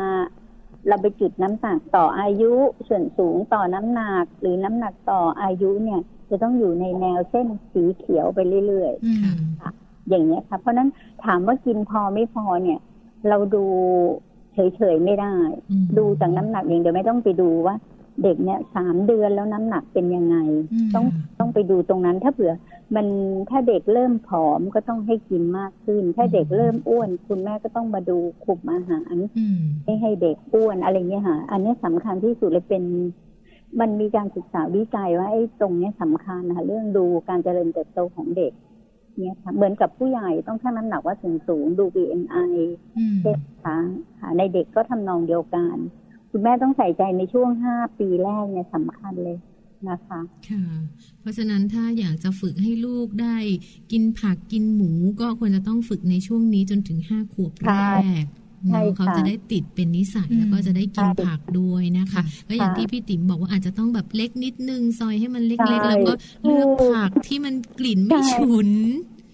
[0.87, 2.51] เราไปจุดน้ำหนักต่ออายุ
[2.87, 10.89] ส่วนสูงต่อน้ำหนักหรือน้ำหนักต่ออายุเนี่ย จะต้องอยู่ในแนวเส้นสีเขียวไปเรื่อยอืมๆอย่างเงี้ยค่ะ เพราะฉะนั้น
[11.25, 12.79] ถามว่ากินพอไม่พอเนี่ย
[13.29, 13.65] เราดู
[14.53, 15.35] เฉยๆไม่ได้
[15.71, 17.75] อืมดูจากน้ำหนักอย่างเดียวไม่ต้องไปดูว่า
[18.23, 20.37] เด็กเนี่ยสามเดือนแล้วน้ำหนักเป็นยังไง
[20.73, 21.05] อืมต้อง
[21.39, 22.53] ต้องไปดูตรงนั้นถ้าเผื่อ
[22.95, 23.07] มัน
[23.49, 32.83] ถ้าเด็กเริ่มผอมก็ต้องให้กินมากขึ้น ถ้าเด็กเริ่มอ้วน คุณแม่ก็ต้องมาดูคุมอาหารอืมไม่ให้เด็กอ้วนอะไรเงี้ยค่ะ อันนี้สำคัญที่สุดเลยเป็น
[33.79, 38.51] มันมีการศึกษาวิจัยว่าไอ้ตรงเนี้ยสำคัญนะคะเรื่องดูการเจริญเติบโตของเด็ก
[39.17, 42.51] เนี่ยค่ะเหมือนกับผู้ใหญ่ต้องชั่งน้ำหนักว่าสูงสูงๆดู BMI
[42.97, 43.77] อืมเด็กค่ะ
[44.19, 45.75] ค่ะในเด็กก็ทำนองเดียวกัน
[46.31, 49.37] คุณแม่ต้องใส่ใจในช่วงห้าปีแรกเนี่ยสำคัญเลย
[49.89, 50.65] นะคะค่ะ
[51.19, 53.37] เพราะฉะนั้นถ้าอยากจะฝึกให้ลูกได้
[53.91, 58.03] กินผักกินหมูก็ควรจะต้องฝึกในช่วงนี้จนถึงห้าขวบแรก
[58.69, 66.13] ใช่เนาะค่ะเขาจะได้ติดเป็นนิสัยอืมแล้วก็จะได้กินใช่ผักด้วยนะคะ ก็อย่างค่ะที่พี่ติ๋มบอกว่าอาจจะต้องแบบเล็กนิดนึงซอยให้มันเล็กใช่ๆแล้วก็
[66.43, 68.69] เลือกผักที่มันกลิ่นไม่ใช่ฉุน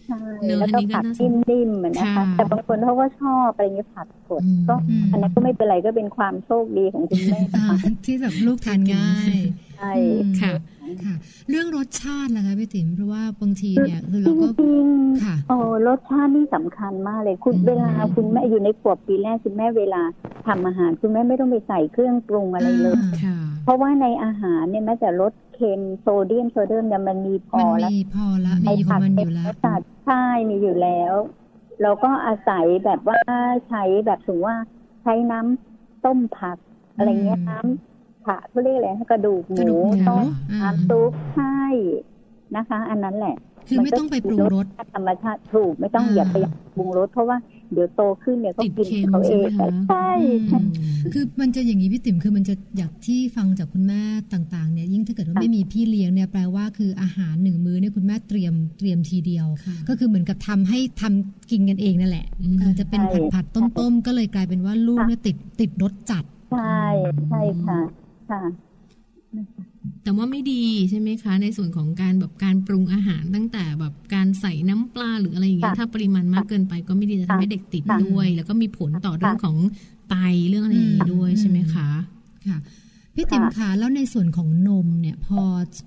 [0.08, 7.68] ใช่เนอะแล้วอันก็นี้ก็ผักน่าสนนิ่มๆเหมือนนะคะค่ะแต่บางคนเขาก็ชอบอะไรเงี้ยผักสดอืมก็อืมอันนั้นก็ไม่เป็นไรก็เป็นความโชคดีของคุณแม่อ่า
[8.06, 9.36] ที่แบบลูกทานง่าย
[9.76, 10.54] ใช่อืมค่ะ
[11.04, 11.16] ค่ะ
[11.50, 14.88] เรื่องรสชาติล่ะคะพี่ติ๋มเพราะว่าบางทีเนี่ยคือเราก็จริง
[15.24, 15.58] ค่ะๆโอ้
[15.88, 20.02] รสชาตินี่สำคัญมากเลย คุณอืมเวลาคุณแม่อยู่ในขวบปีแรกคุณแม่เวลา
[20.48, 31.14] ทำอาหาร คุณแม่ไม่ต้องไปใส่เครื่องปรุงอะไรเลยอ่าค่ะเพราะว่าในอาหารเนี่ยแม้แต่รสเค็มโซเดียมโซเดียมเนี่ยมันมีพอมันแล้วมีพอละมีของมันอยู่แล้วตัดใช่มีอยู่แล้ว
[31.82, 33.20] เราก็อาศัยแบบว่า
[33.68, 34.56] ใช้แบบถึงว่า
[35.04, 36.58] ใช้น้ำต้มผัก
[36.96, 37.95] อะไรเงี้ยอืมน้ำ
[38.26, 41.62] ผักเขาเรียกอะไรกระดูกหกระดูมูกหมูต้มอ่าน้ำซุปใช่
[42.56, 43.36] นะคะ อันนั้นแหละ
[43.68, 46.38] คือไม่ต้องไปปรุงรสธรรมชาติถูกไม่ต้องอ่าอย่าไป
[46.76, 47.38] ปรุงรสเพราะว่า
[47.74, 50.10] เดี๋ยวโตขึ้นเนี่ยก็ติดกินเค็มเขาเองใช่ไหมคะใช่
[50.52, 50.68] อืม
[51.14, 54.02] คือมันจะอย่างนี้พี่ติ๋มคือมันจะอยากที่ฟังจากคุณแม่
[54.34, 66.84] ต่างๆเนี่ยยิ่งถ้าเกิดว่าไม่มีพี่เลี้ยงเนี่ยแปลว่าคืออาหารหนึ่งมื้อเนี่ยคุณแม่เตรียมเตรียมทีเดียวค่ะก็คือเหมือนกับทำให้ทำกินกันเองนั่นแหละอืมเออจะเป็นผัดผัดต้มต้มๆก็เลยกลายเป็นว่าลูกเนี่ยติดติดรสจัดใช่
[67.30, 67.80] ใช่ค่ะ
[68.30, 68.42] ค่ะ
[70.04, 79.58] แต่ว่าไม่ดีใช่ไหมคะ ในส่วนของการแบบการปรุงอาหารตั้งแต่แบบการใส่น้ำปลาหรืออะไรอย่างเงี้ยค่ะถ้าปริมาณมากเกินไปก็ไม่ดีจะทำให้เด็กติดค่ะด้วย แล้วก็มีผลต่อค่ะเรื่องของ
[80.10, 80.16] ไต
[80.50, 81.88] เรื่องอะไรอย่างงี้ด้วยอืมใช่ไหมคะ
[82.48, 82.58] ค่ะ
[83.16, 85.42] พี่ติ๋มคะแล้วในส่วนของนมเนี่ยพอ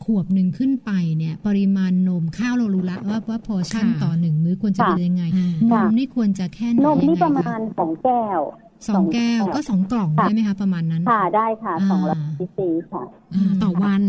[0.05, 8.41] ขวบหนึ่งขึ้นไปเนี่ย ปริมาณนมข้าวเรารู้ละว่าว่าพอชั่นค่ะต่อหนึ่งมื้อควรจะเป็นยังไงอ่านค่ะมนี่ควรจะแค่ไหนนมนี่ยังไงประมาณสองแก้ว
[8.89, 13.03] สองแก้วสองแก้วก็สองกล่องค่ะได้ไหมคะประมาณนั้น ค่ะได้ค่ะอ่าสองร้อยซีซีค่ะ
[13.35, 14.03] อ่าต่อวัน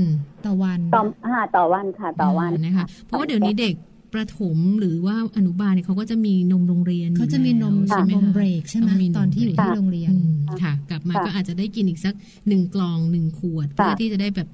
[0.46, 3.76] ต่อวันต่อห้าต่อวันค่ะต่อวันานะคะ เพราะว่าเดี๋ยวนี้เด็ก
[4.14, 12.14] ประถมหรือว่าอนุบาลเนี่ยเขาก็จะมีนมโรงเรียนเขาจะมีนมอยู่แล้วใช่ไหมนมคะเบรกใช่ไหมต้องมีนมตอนที่อยู่ที่โรงเรียนอืมค่ะ กลับมาค่ะก็อาจจะได้กินอีกสัก
[12.48, 14.48] หนึ่งกล่องหนึ่งขวดเพื่อค่ะที่จะได้แบบ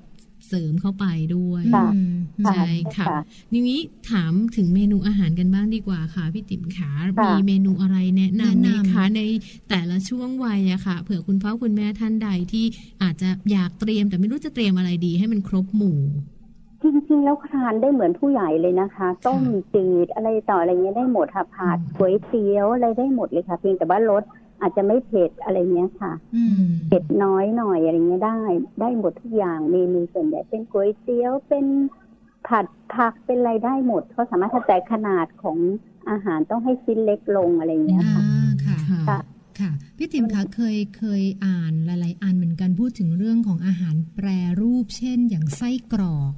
[0.47, 1.05] เสริมเข้าไป
[1.35, 2.15] ด้วยค่ะอืม
[2.51, 2.63] ใช่
[2.95, 3.19] ค่ะค่ะ
[3.51, 3.79] ทีนี้
[4.11, 9.21] ถามถึงเมนูอาหารกันบ้างดีกว่าค่ะ พี่ติ๋มขาค่ะมีเมนูอะไรแนะนำไหมแนะนำคะใน
[9.69, 12.65] แต่ละช่วงวัยอะค่ะ เผื่อคุณพ่อคุณแม่ท่านใดที่
[13.03, 15.99] อาจจะอยากเตรียมแต่ไม่รู้จะเตรียมอะไรดีให้มันครบหมู่
[16.81, 24.23] จริงๆแล้วทานได้เหมือนผู้ใหญ่เลยนะคะ ต้มจืดอะไรต่ออะไรเงี้ยได้หมดค่ะผัดก๋วยเตี๋ยวอะไรได้หมดเลยค่ะ เพียงแต่ว่ารส
[24.61, 28.39] อาจจะไม่เผ็ดอะไรเงี้ยค่ะอืมเผ็ดน้อยหน่อยอะไรเงี้ยได้
[28.81, 31.65] ได้หมดทุกอย่างเมนูส่วนใหญ่เป็นก๋วยเตี๋ยวเป็น
[32.47, 32.65] ผัด
[32.95, 35.57] ผักเป็นอะไรได้หมดเขาสามารถทำแต่ขนาดของ
[36.09, 39.19] อาหารต้องให้ชิ้นเล็กลงอะไรเงี้ยอ่าค่ะค่ะค่ะค่ะ
[39.59, 44.27] ค่ะพี่ติ๋มคะเคยเคยอ่านหลาย ๆอันเหมือนกันพูดถึงเรื่องของอาหารแปร
[44.61, 46.31] รูป เช่น อย่างไส้กรอก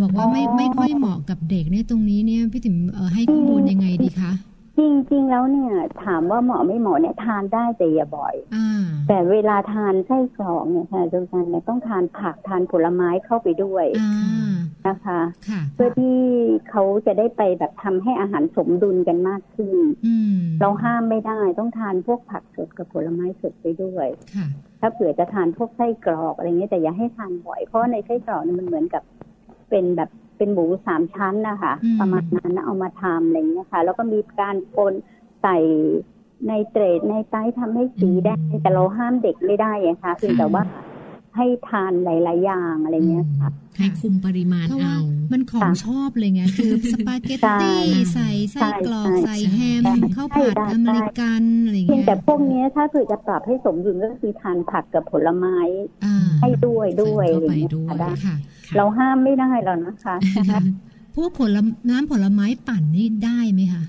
[0.00, 4.32] บอกว่าไม่อ๋อไม่ค่อยเหมาะกับเด็กเนี่ยตรงนี้เนี่ยพี่ติ๋มเอ่อให้ข้อมูลยังไงดีคะ
[4.78, 4.80] จ
[5.12, 5.72] ริงๆแล้วเนี่ย
[6.04, 14.54] ถามว่าเหมาะไม่เหมาะเนี่ยทานได้แต่อย่าบ่อยอ่าแต่เวลาทานไส้กรอกเนี่ยค่ะทุกท่านเนี่ยต้องทานผักทานผลไม้เข้าไปด้วยอ่า
[14.88, 16.18] นะคะค่ะเพื่อที่
[16.70, 24.46] เขาจะได้ไปแบบทำให้อาหารสมดุลกันมากขึ้นอืมเราห้ามไม่ได้ต้องทานพวกผักสดกับผลไม้สดไปด้วยค่ะ
[24.80, 29.02] ถ้าเผื่อจะทานพวกไส้กรอกอะไรเงี้ยแต่อย่าให้ทานบ่อยเพราะว่าในไส้กรอกเนี่ยมันเหมือนกับ
[29.70, 34.92] เป็นแบบ เป็นหมูสามชั้นนะคะอืมประมาณนั้นนะเอามาทำอะไรเงี้ยค่ะ แล้วก็มีการปน
[35.42, 35.56] ใส่
[36.48, 40.62] ในเตรดในไต้ทำให้สีแดงแต่เราห้ามเด็กไม่ได้ไงคะเพียงแต่ว่า
[41.36, 55.56] ให้ทานหลาย ๆ อย่างอะไรเงี้ยค่ะให้คุมปริมาณเพราะว่าเอามันของค่ะชอบเลยไงคือสปาเกตตี้ใช่ใส่ไส้กรอกใช่ใส่ใช่แฮมใช่ข้าวผัดใช่อเมริกันอะไรอย่างเพียงเงี้ยแต่พวกเนี้ยถ้าเผื่อจะปรับให้สมดุลก็คือทานผักกับผลไม้
[56.04, 58.36] อ่าให้ด้วยด้วยเสริมเข้าไปอะไรเงี้ด้วยค่ะได้ค่ะ
[58.76, 60.16] เราห้ามไม่ได้แล้วนะคะ
[61.14, 63.82] พวกผลไม้น้ำผลไม้ปั่นนี่ได้ไหมคะ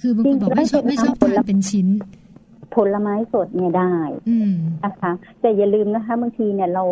[0.00, 1.88] คือบางคนบอกไม่ชอบจริงๆไม่ชอบน้ำผลทานเป็นชิ้น
[2.74, 3.94] ผลไม้สดเนี่ยได้
[4.28, 4.52] อืม
[4.84, 6.84] นะคะ แต่อย่าลืมนะคะบางทีเนี่ยเรา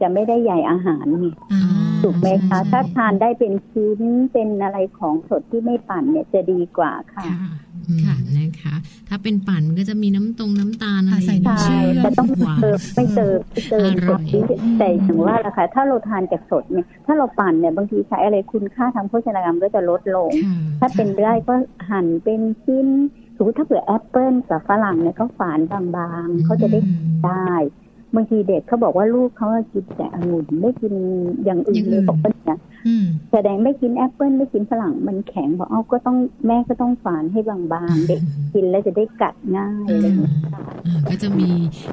[0.00, 1.62] จะไม่ได้ใยอาหารไงอ่า
[2.02, 4.00] ถูกไหมคะใช่ถ้าทานได้เป็นชิ้น
[4.32, 7.52] เป็นอะไรของสดที่ไม่ปั่นเนี่ยจะดีกว่าค่ะค่ะ
[7.88, 8.74] อืมค่ะนะคะ
[9.08, 14.42] ถ้าเป็นปั่นมันก็จะมีน้ำตรงน้ำตาลอะไรใส่น้ำใช่เชื่อมจะต้องหวานเติมไม่เติมไม่เติมอร่อยสดที่
[14.78, 21.54] แต่ถึงว่าละค่ะถ้าเราทานจากสดเนี่ย ถ้าเราปั่นเนี่ยบางทีใช้อะไรคุณค่าทางโภชนาการก็จะลดลงค่ะถ้าเป็นได้ก็
[21.90, 22.86] หั่นเป็นชิ้น
[23.36, 25.80] สมมติถ้าเผื่อแอปเปิลกับฝรั่งเนี่ยเขาฝานบา
[26.24, 27.52] งๆเขาจะได้อืมได้
[28.14, 30.94] บางทีเด็กเขาบอกว่าลูกเขากินแต่องุ่นไม่กิน
[31.44, 36.16] อย่างอื่อนย่างอื่เลยนบอกว่าเนี่ยอืมแสดงไม่กินแอปเปิลไม่กินฝรั่งมันแข็งบอกเอ้าก็ต้อง
[36.46, 38.20] แม่ก็ต้องฝานให้บางๆ เด็ก
[38.54, 41.50] กินแล้วจะได้กัดง่ายอะไรอย่างเงี้ยค่ะอ่าก็จะมี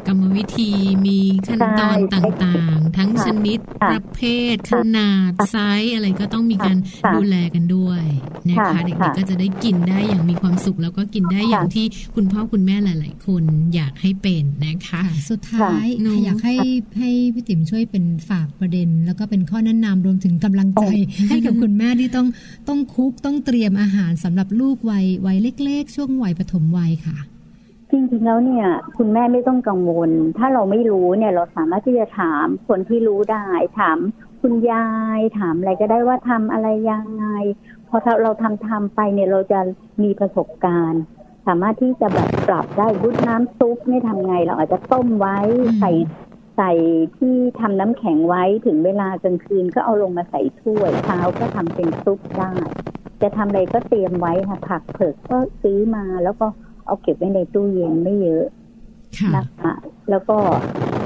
[0.07, 0.69] กรรมวิธี
[1.05, 4.21] มีขั้นตอนใช่ต่างๆ ทั้งค่ะชนิดค่ะประเภ
[4.53, 8.03] ทค่ะขนาดค่ะไซส์อะไรก็ต้องมีการค่ะดูแลกันด้วย
[8.49, 11.85] นะคะค่ะเด็กค่ะๆก็จะได้กินได้อย่างมีความสุข แล้วก็กินได้อย่างค่ะที่
[12.15, 13.43] คุณพ่อคุณแม่หลาย ๆ คน
[13.75, 16.55] อยากให้เป็นนะคะค่ะสุดท้ายค่ะอยากให้
[16.99, 20.85] ให้พี่ติ๋มช่วยเป็นฝากประเด็น แล้วก็เป็นข้อแนะนำรวมถึงกำลังใจ
[21.29, 22.27] ให้กับคุณแม่ที่ต้อง
[22.67, 27.17] ต้องคุกต้องเตรียมอาหารสำหรับลูกวัยวัยเล็ก ๆ ช่วงวัยปฐมวัยค่ะ
[27.91, 28.67] จริงๆแล้วเนี่ย
[28.97, 33.47] คุณแม่ไม่ต้องกังวล ถ้าเราไม่รู้เนี่ยเราสามารถที่จะถามคนที่รู้ได้
[33.79, 33.97] ถาม
[34.41, 34.87] คุณยา
[35.17, 37.25] ยถามอะไรก็ได้ว่าทำอะไรยังไง
[37.89, 39.59] พอเราเราทำทำไปเนี่ยเราจะ
[40.03, 41.01] มีประสบการณ์
[41.47, 45.37] สามารถที่จะแบบปรับได้รุดน้ำซุปเนี่ยทำไง เราอาจจะต้มไว้
[45.67, 45.91] อืมใส่
[46.57, 46.71] ใส่
[47.17, 52.53] ที่ทำน้ำแข็งไว้ถึงเวลากลางคืนก็เอาลงมาใส่ถ้วยเช้าก็ทำเป็นซุปได้
[53.21, 56.47] จะทำอะไรก็เตรียมไว้ค่ะ ผักเผือกก็ซื้อมาแล้วก็
[56.85, 58.45] เอาเก็บไว้ในตู้เย็นไม่เยอะ
[59.19, 59.73] ค่ะนะคะ
[60.09, 60.37] แล้วก็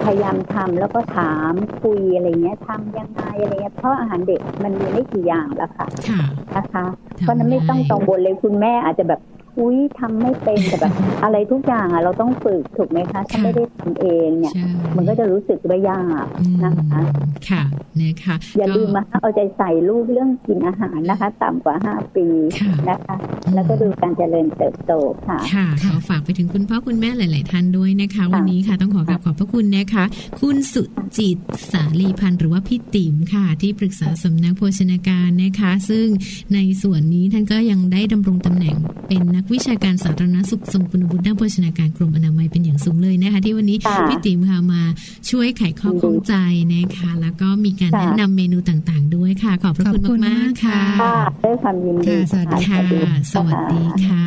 [0.03, 6.21] พยายามทำแล้วก็ถามคุยอะไรเงี้ยทำยังไงอะไรเงี้ยเพราะอาหารเด็กมันมีไม่กี่อย่างแล้วค่ะค่ะ
[6.55, 6.85] นะคะ
[7.17, 9.21] ทำเพราะฉะนั้นไม่ต้องได้กังวลเลยคุณแม่อาจจะแบบ
[9.59, 10.93] อุ้ยทำไม่เป็นแต่แบบ
[11.23, 17.01] อะไรทุกอย่างอะเราต้องฝึกถูกไหมคะถ้าค่ะไม่ได้ทำเองเนี่ยใช่มันก็จะรู้สึกว่ายากอืมนะคะ
[17.49, 17.63] ค่ะ
[18.01, 22.27] นะคะอย่าก็ลืมมาเอาใจใส่ลูกเรื่องกินอาหารนะคะ ต่ำกว่าห้าปี
[22.61, 23.15] ค่ะนะคะ
[23.55, 24.93] แล้วก็ดูการเจริญเติบโต
[25.27, 30.03] ค่ะค่ะขอฝากไปถึงคุณพ่อคุณแม่หลาย ๆ ท่านด้วยนะคะ วันนี้ค่ะต้องขอกราบขอบพระคุณนะคะ
[30.41, 30.83] คุณสุ
[31.17, 31.37] จิต
[31.71, 36.05] สาลีพันธ์หรือว่าพี่ติ๋มค่ะ ที่ปรึกษาสำนักโภชนาการนะคะ ซึ่ง
[36.53, 38.75] ในส่วนนี้ท่านก็ยังได้ดำรงตำแหน่ง
[39.07, 44.81] เป็นนักวิชาการสาธารณสุขทรงคุณวุฒิด้านโภชนาการกรมอนามัยเป็นอย่างสูงเลยนะคะ ที่วันนี้ค่ะพี่ติ๋มค่ะมา
[45.29, 46.33] ช่วยไขข้อข้องใจ
[46.73, 54.23] นะคะ แล้วก็มีการค่ะแนะนำเมนูต่างๆ ด้วยค่ะ ขอบพระคุณขอบคุณมามากกๆค่ะค่ะค่ะด้วยความยินดีค่ะสวัสดีค่ะ สวัสดีค่ะ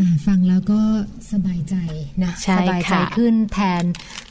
[0.00, 0.80] อ่าฟังแล้วก็
[1.32, 1.74] สบายใจ
[2.22, 3.84] นะใช่สบายใจค่ะขึ้นแทน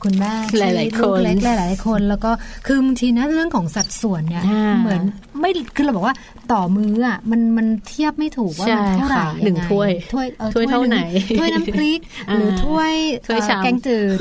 [0.03, 2.31] คุณแม่ที่หลายๆคนลูกเล็กหลายๆคน แล้วก็
[2.67, 5.01] คือบางทีนะเรื่องของสัดส่วนเนี่ยอ่าเหมือน
[5.39, 6.15] ไม่คือเราบอกว่า
[6.51, 10.97] ต่อมื้ออะมันมันเทียบไม่ถูกว่ามันเท่าไหร่ใช่ค่ะหนึ่งยัไถ้วยถ้วยออถ้วยเท่าไหน
[11.39, 12.93] ถ้วยน้ำพริกอ่าหรือถ้วย
[13.27, 14.17] ถ้วยเอ่อชามแกงจืด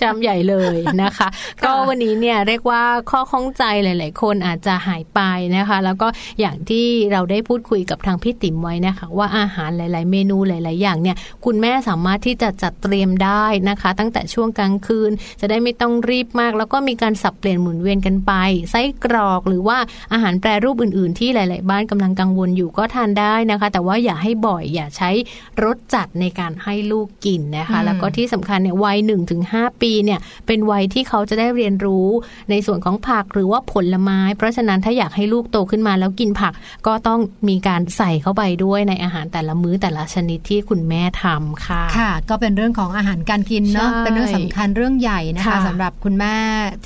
[0.00, 1.28] ชามใหญ่เลยนะคะ
[1.64, 5.20] ก็วันนี้เนี่ยเรียกว่าข้อข้องใจหลาย ๆ คนอาจจะหายไป
[5.56, 6.08] นะคะ แล้วก็
[6.40, 15.10] อย่างที่เราได้พูดคุยกับทางพี่ติ๋มไว้นะคะ ว่าอาหารหลาย ๆ เมนูหลาย ๆ อย่างเนี่ย คุณแม่สามารถที่จะจัดเตรียมได้นะคะ ตั้งแต่ช่วงกลางคืน
[15.40, 18.32] จะได้ไม่ต้องรีบมาก แล้วก็มีการสับเปลี่ยนหมุนเวียนกันไป
[18.70, 19.78] ไส้กรอกหรือว่า
[20.12, 25.10] อาหารแปรรูปอื่นๆที่หลาย ๆ บ้านกำลังกังวลอยู่ก็ทานได้นะคะ แต่ว่าอย่าให้บ่อยอย่าใช้
[25.64, 29.42] รสจัดในการให้ลูกกินนะคะอืมแล้วก็ที่สำคัญเนี่ยวัย1-5ถึง
[29.82, 32.08] ปีเนี่ยเป็นวัยที่เขาจะได้เรียนรู้
[32.50, 36.52] ในส่วนของผักหรือว่าผลไม้ เพราะฉะนั้นถ้าอยากให้ลูกโตขึ้นมาแล้วกินผัก
[36.86, 46.34] ก็ต้องมีการใส่เข้าไปด้วยในอาหารแต่ละมื้อแต่ละชนิดที่คุณแม่ทำค่ะค่ะ ก็เป็นเรื่องของอาหารการกินเนาะใช่เป็นเรื่องสำคัญเรื่องใหญ่นะคะค่ะสำหรับคุณแม่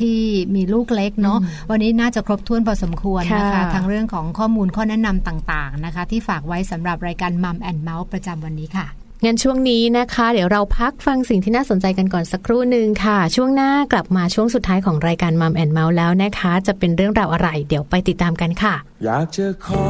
[0.01, 0.18] ที่
[0.55, 8.86] มีลูกเล็กเนาะอืมวันนี้น่าจะครบถ้วนพอสมควรนะคะค่ะทั้งเรื่องของข้อมูลข้อแนะนำต่างๆนะคะ ที่ฝากไว้สำหรับรายการมัมแอนเมาส์ประจำวันนี้ค่ะ
[9.24, 19.86] งั้นช่วงนี้นะคะ เดี๋ยวเราพักฟังสิ่งที่น่าสนใจกันก่อนสักครู่หนึ่งค่ะ ช่วงหน้ากลับมาช่วงสุดท้ายของรายการมัมแอนเมาส์แล้วนะคะ จะเป็นเรื่องราวอะไร เดี๋ยวไปติดตามกันค่ะ อยากจะขอ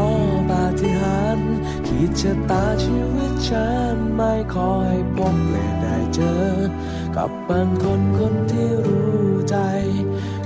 [0.51, 1.57] ปาฏิหาริย์
[1.87, 6.41] ขีดชะตาชีวิตฉันไม่ขอให้พบและได้เจอ
[7.17, 9.57] กับบางคนคนที่รู้ใจ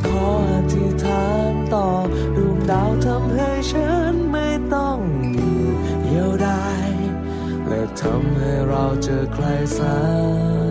[0.06, 1.86] ขออธิษฐานต่อ
[2.36, 4.98] ดวง ดาวทำให้ฉันไม่ต้อง
[5.34, 5.58] อยู่
[6.02, 6.88] เดียวดาย
[7.68, 9.44] และทำให้เราเจอใคร
[9.76, 9.96] สั
[10.62, 10.63] ก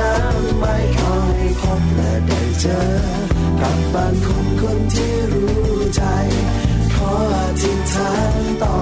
[0.00, 2.82] วิตฉันไม่ขอให้พบและได้เจอ
[3.60, 6.02] กับบางคนคนที่รู้ใจ
[6.94, 8.76] ขออธิษฐานต่อ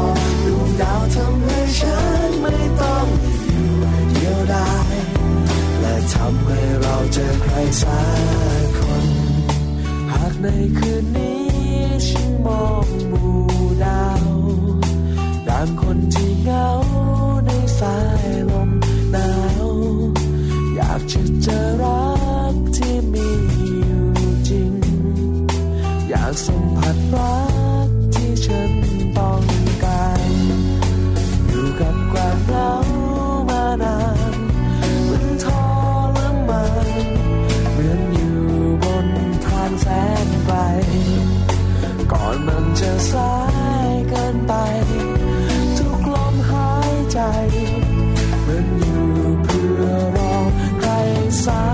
[0.44, 1.98] ดวงดาวทำให้ฉั
[2.28, 3.06] นไม่ต้อง
[3.46, 3.70] อยู่
[4.10, 4.94] เดียวดาย
[5.80, 8.00] และทำให้เราเจอใครสั
[8.60, 9.06] กคน
[10.12, 10.46] หากใน
[10.78, 11.46] คืนนี้
[12.06, 12.86] ฉันมอง
[43.12, 43.34] สา
[43.88, 44.52] ยเกินไป
[45.78, 47.20] ทุกลมหายใจ
[48.42, 49.06] เหมือนอยู่
[49.44, 49.86] เพื่อ
[50.16, 50.34] รอ
[50.80, 50.90] ใคร
[51.44, 51.64] สั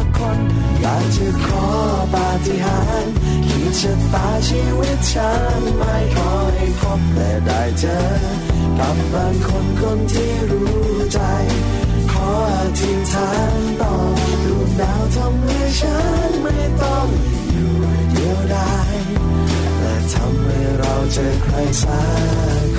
[0.00, 0.38] กคน
[0.80, 1.66] อยากจะขอ
[2.14, 3.14] ปาฏิหาริย์
[3.46, 7.98] ขีดชะตาชีวิตฉันไม่ขอให้พบและได้เจอ
[8.78, 10.72] กับบางคนคนที่รู้
[11.12, 11.18] ใจ
[12.12, 13.92] ขออธิษฐานต่อ
[14.44, 16.21] ดวงดาวทำให้ฉัน
[20.82, 22.00] เราเจอใครสั
[22.68, 22.71] ก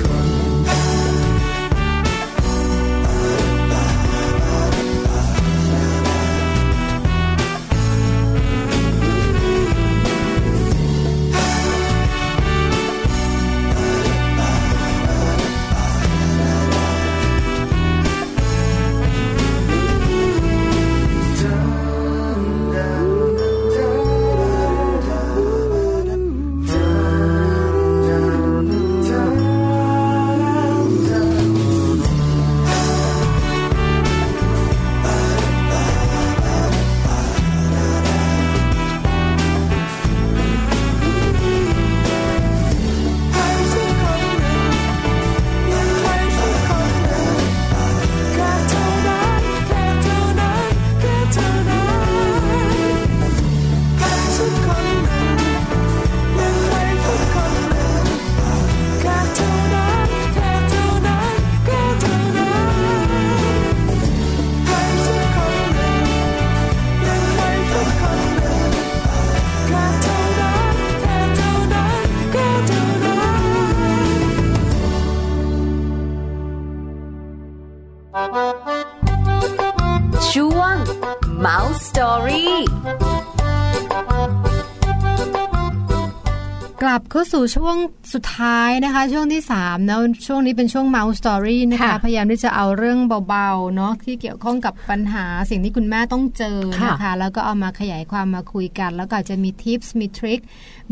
[87.44, 87.76] สู่ช่วง
[88.14, 100.40] สุดท้ายนะคะ ช่วงที่3นะช่วงนี้เป็นช่วง Mouse Story นะคะค่ะพยายามที่จะเอาเรื่องเบาๆเนาะที่เกี่ยวข้องกับปัญหาสิ่งที่คุณแม่ต้องเจอค่ะนะคะ แล้วก็เอามาขยายความมาคุยกัน แล้วก็อาจจะมีทิปส์มีทริค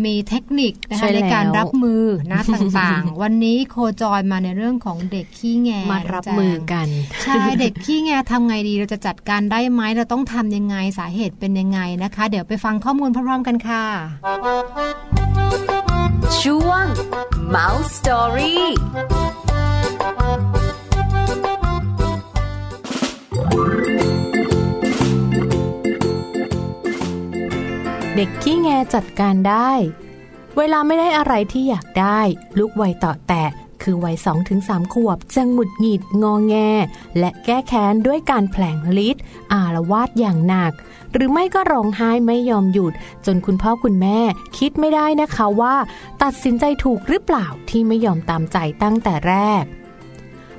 [0.04, 6.88] มีเทคนิคนะใช่คะแล้วในการรับมือนะต่างๆ วันนี้โคจอยมาในเรื่องของเด็กขี้แงมารับน้งแจงมือกัน
[7.22, 13.84] ใช่เด็กขี้แงทำไงดีเราจะจัดการได้ไหมเราต้องทำยังไงสาเหตุเป็นยังไงนะคะ เดี๋ยวไปฟังข้อมูลพร้อมๆกันค่ะ
[16.42, 16.84] ช่วง
[17.54, 18.56] Mouse Story
[28.16, 29.72] เด็กขี้แงจัดการได้
[30.56, 32.20] เวลาไม่ได้อะไรที่อยากได้
[32.58, 33.44] ลูกวัยต่อแตะ
[33.82, 34.60] คือวัย2-3ถึง
[34.94, 36.54] ขวบจะหงุดหงิดงอแง
[37.18, 40.72] และแก้แค้นด้วยการแผลงฤทธิ์อารวาดอย่างหนัก
[41.12, 42.92] หรือไม่ก็ร้องไห้ไม่ยอมหยุด
[43.26, 44.18] จนคุณพ่อคุณแม่
[44.58, 45.74] คิดไม่ได้นะคะว่า
[46.22, 49.64] ตัดสินใจถูกหรือเปล่าที่ไม่ยอมตามใจตั้งแต่แรก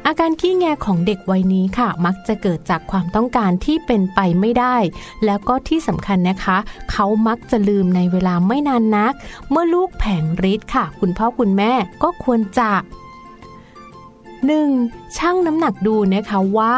[0.07, 4.75] อาการขี้แงของเด็กวัยนี้ค่ะ มักจะเกิดจากความต้องการที่เป็นไปไม่ได้
[5.25, 6.57] แล้วก็ที่สำคัญนะคะ
[6.91, 9.13] เขามักจะลืมในเวลาไม่นานนัก
[9.49, 11.73] เมื่อลูกแผงฤทธิ์ค่ะ คุณพ่อคุณแม่
[12.03, 12.71] ก็ควรจะ
[14.51, 15.17] 1.
[15.17, 16.75] ชั่งน้ำหนักดูนะคะว่า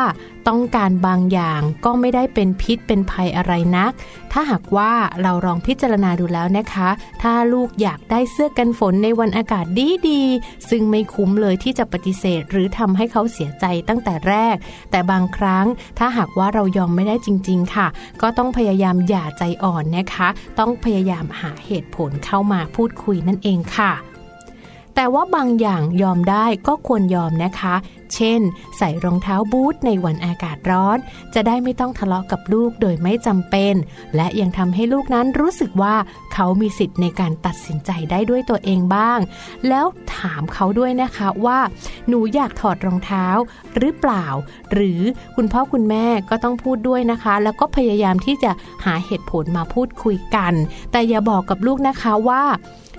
[0.47, 3.91] ต้องการบางอย่างก็ไม่ได้เป็นพิษเป็นภัยอะไรนัก
[4.31, 4.91] ถ้าหากว่า
[5.21, 6.89] เราลองพิจารณาดูแล้วนะคะ
[7.21, 10.21] ถ้าลูกอยากได้เสื้อกันฝนในวันอากาศดีดี
[10.69, 14.55] ซึ่งไม่คุ้มเลยที่จะปฏิเสธ หรือทำให้เขาเสียใจตั้งแต่แรก
[14.91, 15.65] แต่บางครั้ง
[15.99, 17.87] ถ้าหากว่าเรายอมไม่ได้จริง ๆ ค่ะ
[18.21, 20.27] ก็ต้องพยายามอย่าใจอ่อนนะคะ
[20.59, 23.93] ต้องพยายามหาเหตุผลเข้ามาพูดคุยนั่นเองค่ะ
[24.95, 27.75] แต่ว่าบางอย่างยอมได้ก็ควรยอมนะคะ
[28.15, 28.41] เช่น
[28.77, 30.97] ใส่รองเท้าบูทในวันอากาศร้อน
[31.33, 33.73] จะได้ไม่ต้องทะเลาะกับลูกโดยไม่จำเป็น
[34.15, 35.95] และยังทำให้ลูกนั้นรู้สึกว่า
[36.33, 39.19] เขามีสิทธิ์ในการตัดสินใจได้ด้วยตัวเองบ้าง
[39.67, 39.85] แล้ว
[40.15, 41.59] ถามเขาด้วยนะคะว่า
[42.07, 43.25] หนูอยากถอดรองเท้า
[43.77, 44.25] หรือเปล่า
[44.73, 45.01] หรือ
[45.35, 48.51] คุณพ่อคุณแม่ก็ต้องพูดด้วยนะคะ แล้วก็พยายามที่จะ
[48.85, 50.53] หาเหตุผลมาพูดคุยกัน
[50.91, 52.43] แต่อย่าบอกกับลูกนะคะว่า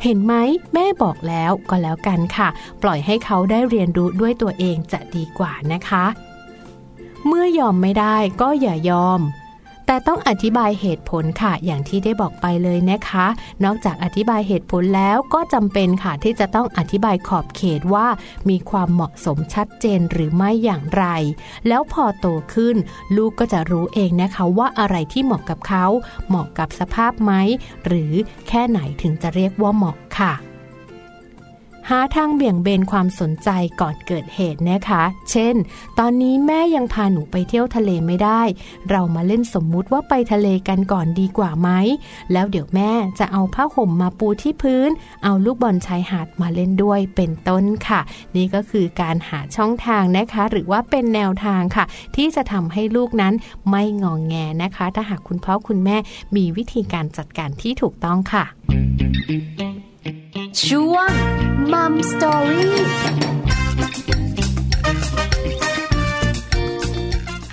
[0.02, 0.34] เห็นไหม
[0.74, 2.48] แม่บอกแล้วก็แล้วกันค่ะ
[2.82, 6.04] ปล่อยให้เขาได้เรียนรู้ด้วยตัวเองจะดีกว่านะคะ
[7.26, 9.20] เมื่อยอมไม่ได้ก็อย่ายอม
[9.86, 13.26] แต่ต้องอธิบายเหตุผลค่ะ อย่างที่ได้บอกไปเลยนะคะ
[13.64, 18.06] นอกจากอธิบายเหตุผลแล้วก็จำเป็นค่ะที่จะต้องอธิบายขอบเขตว่า
[18.48, 21.04] มีความเหมาะสมชัดเจนหรือไม่อย่างไร
[21.68, 22.76] แล้วพอโตขึ้น
[23.16, 25.86] ลูกก็จะรู้เองนะคะว่าอะไรที่เหมาะกับเขา
[26.28, 27.32] เหมาะกับสภาพไหม
[27.86, 28.12] หรือ
[28.48, 30.32] แค่ไหนถึงจะเรียกว่าเหมาะค่ะ
[31.90, 33.48] หาทางเบี่ยงเบนความสนใจ
[33.80, 35.54] ก่อนเกิดเหตุนะคะ เช่น
[35.98, 38.42] ตอนนี้แม่ยังพาหนูไปเที่ยวทะเลไม่ได้
[38.90, 41.68] เรามาเล่นสมมุติว่าไปทะเลกันก่อนดีกว่าไหม
[42.32, 44.90] แล้วเดี๋ยวแม่จะเอาผ้าห่มมาปูที่พื้น
[45.24, 48.00] เอาลูกบอลชายหาดมาเล่นด้วยเป็นต้นค่ะ
[48.36, 51.84] นี่ก็คือการหาช่องทางนะคะ หรือว่าเป็นแนวทางค่ะ
[52.16, 53.34] ที่จะทำให้ลูกนั้น
[53.70, 55.96] ไม่งองแงนะคะ ถ้าหากคุณพ่อคุณแม่
[56.36, 58.44] มีวิธีการจัดการที่ถูกต้องค่ะ
[60.66, 61.10] ช่วง
[61.72, 62.78] มัมสตอรี่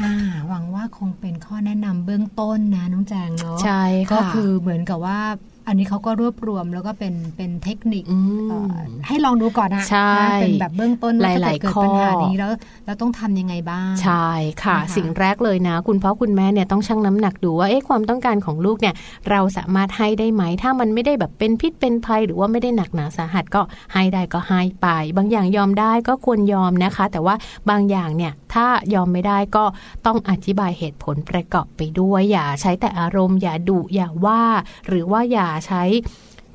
[0.01, 0.13] อ่า
[0.47, 5.19] หวังว่าคงเป็นข้อแนะนำเบื้องต้นนะน้องแจงเนาะใช่ค่ะก็คือเหมือนกับว่า
[5.67, 8.73] อันนี้เขาก็รวบรวมแล้วก็เป็นเป็นเทคนิคอืมเอ่อ
[9.07, 12.51] ให้ลองดูก่อนนะใช่นะเป็นแบบเบื้องต้นว่าหลายๆถ้เกิดปัญหาข้อนี้แล้ว
[12.85, 14.29] เราต้องทำยังไงบ้าง ใช่
[14.63, 18.95] ค่ะนะคะสิ่งแรกเลยนะ คุณพ่อคุณแม่เนี่ยต้องชั่งน้ำหนักดูว่าเอ๊ะความต้องการของลูกเนี่ย
[19.29, 23.61] เราสามารถให้ได้ไหม ถ้ามันไม่ได้แบบเป็นพิษเป็นภัยหรือว่าไม่ได้หนักหนาสาหัสก็
[23.93, 24.87] ให้ได้ก็ให้ไป
[25.17, 27.35] บางอย่างยอมได้ก็ควรยอมนะคะ แต่ว่า
[27.69, 29.63] บางอย่างเนี่ยถ้ายอมไม่ได้ก็
[30.05, 34.41] ต้องอธิบายเหตุผลประกอบไปด้วยอย่าใช้แต่อารมณ์อย่าดุอย่าว่า
[34.87, 35.83] หรือว่าอย่าใช้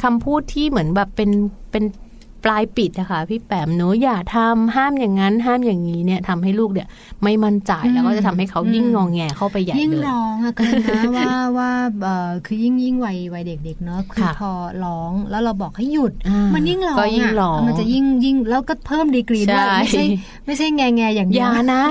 [0.03, 1.31] คำพูดที่เหมือนแบบเป็น
[1.71, 1.85] เป็น
[2.45, 6.89] ปลายปิดนะคะพี่แปมหนูอย่าทำห้ามอย่างนั้น ห้ามอย่างนี้เนี่ยทำให้ลูกเนี่ย
[7.23, 11.71] ไม่มั่นใจอืมแล้วก็จะทำให้เขายิ่งอืมงองแงเข้าไปใหญ่ยิ่งเลยร้องอะคือนะว่าว่า
[12.03, 14.53] เอ่อคือยิ่งยิ่งวัยวัยเด็กๆเนอะคือค่ะพอ
[14.85, 20.05] ร้องแล้วเราบอกให้หยุดอ่ามันยิ่งร้องก็ยิ่งอะร้องมันจะยิ่งยิ่งแล้วก็เพิ่มดีกรีด้วยใช่ไม่ใช่
[20.47, 21.83] ไม่ใช่แงแงอย่างอเดียวย่านะ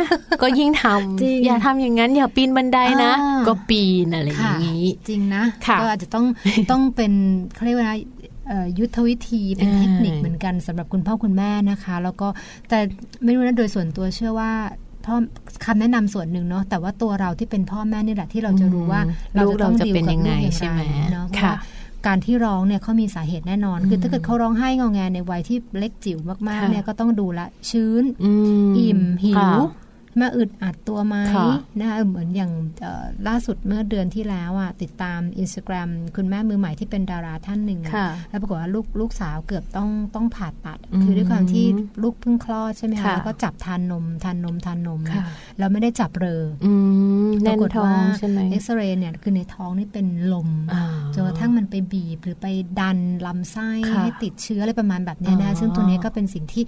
[0.41, 0.85] ก็ยิ่งท
[1.21, 6.25] จริงำอย่าทำอย่างนั้นอย่าปีนบันไดนะอ่าก็ปีนอะไรอย่างนี้ จริงนะค่ะก็อาจจะต้อง
[6.71, 7.11] ต้องเป็น
[7.55, 8.16] เขาเรียกว่าอะไรเอ่อ
[8.79, 12.27] ยุทธวิธีเป็นอ่าเทคนิคเหมือนกันสำหรับคุณพ่อคุณแม่นะคะ แล้วก็
[12.69, 12.79] แต่
[13.23, 14.51] ไม่รู้นะโดยส่วนตัวเชื่อว่า
[15.05, 15.15] พ่อ
[15.65, 20.81] คำแนะนำส่วนหนึ่งเนาะแต่ว่าตัวเราที่เป็นพ่อแม่นี่แหละที่เราจะรู้ว่าอืมเราลูกจะต้องเราจะดีลเป็นกับยังไงลูกอย่างใช่ไหมไร
[21.11, 28.31] เนาะเพราะค่ะว่าการที่ร้องเนี่ยเขามีสาเหตุแน่นอน คือถ้าเกิดเขาร้องไห้งอแงในวัยที่เล็กจิ๋วมากๆค่ะเนี่ยก็ต้องดูละชื้นอื
[28.69, 29.51] มอิ่มหิวค่ะ
[30.21, 31.47] มาอึดอัดตัวไหมค่ะ
[31.79, 32.51] นะคะเหมือนอย่าง
[32.81, 41.65] เอ่อล่าสุดเมื่อเดือนที่แล้วอะติดตาม Instagram คุณแม่มือใหม่ที่เป็นดาราท่านหนึ่งอะค่ะแล้วปรากฏว่าลูกลูกสาวเกือบต้องต้องผ่าตัดอืมคือด้วยความที่
[42.03, 45.23] ลูกเพิ่งคลอดใช่ไหมคะค่ะแล้วก็จับทานนมทานนมทานนมค่ะ
[45.57, 46.71] แล้วไม่ได้จับเรออื
[47.27, 52.47] มปแน่รานกฏท้อว่างใช่ไหมเอ็กซเรย์เนี่ยคือในท้องนี่เป็นลมอ่าจนกระทั่งมันไปบีบหรือไป
[52.79, 56.63] ดันลำไส้ค่ะให้ติดเชื้ออะไรประมาณแบบเนี้ยอ๋นะอซึ่งตัวเนี้ยก็เป็นสิ่งที่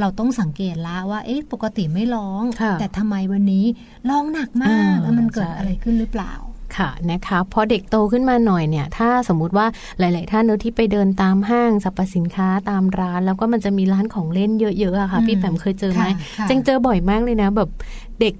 [0.00, 3.64] เราต้องสังเกตละว่าเอ๊ะปกติไม่ร้องค่ะแต่ทำไมวันนี้
[4.08, 6.32] ร้องหนักมากอ่าแล้วมันเกิดใช่อะไรขึ้นหรือเปล่า
[6.76, 9.66] ค่ะนะคะพอเด็กโตขึ้นมาหน่อยเนี่ยถ้าสมมุติว่า
[9.98, 17.68] หลาย ๆ ท่านเนอะที่ไปเดินตามห้างสรรพสินค้าตามร้าน แล้วก็มันจะมีร้านของเล่นเยอะๆอะค่ะอืมพี่แปมเคยเจอไหมค่ะค่ะจังเจอบ่อยมากเลยนะแบบ
[18.20, 18.34] เด็ก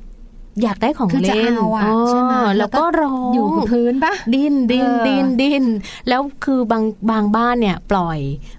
[0.62, 5.64] อยากได้ของคือจะเล่นเอาอะอ๋อใช่ไหมแล้วก็ร้องอยู่กับพื้นปะดิ้นดิ้นเออดิ้นดิ้น
[6.08, 8.18] แล้วคือบางบางบ้านเนี่ยปล่อย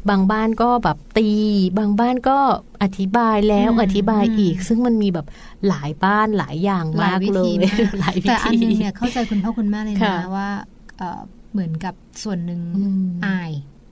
[0.09, 1.29] บางบ้านก็แบบตี
[1.77, 2.37] บางบ้านก็
[2.83, 5.25] อธิบายแล้วอืมอธิบายอีกอืมซึ่งมันมีแบบ
[5.67, 10.49] หลายบ้านหลายอย่างหลามายกวิเลธียมากหลายวิแต่อันธีหนึงเนี่ยเข้าใจคุณพ่อคุณแม่เลยค่ะนะว่า
[10.97, 11.21] เอ่อ
[11.53, 11.93] เหมือนกับ
[12.23, 13.51] ส่วนหนึ่งอืมอาย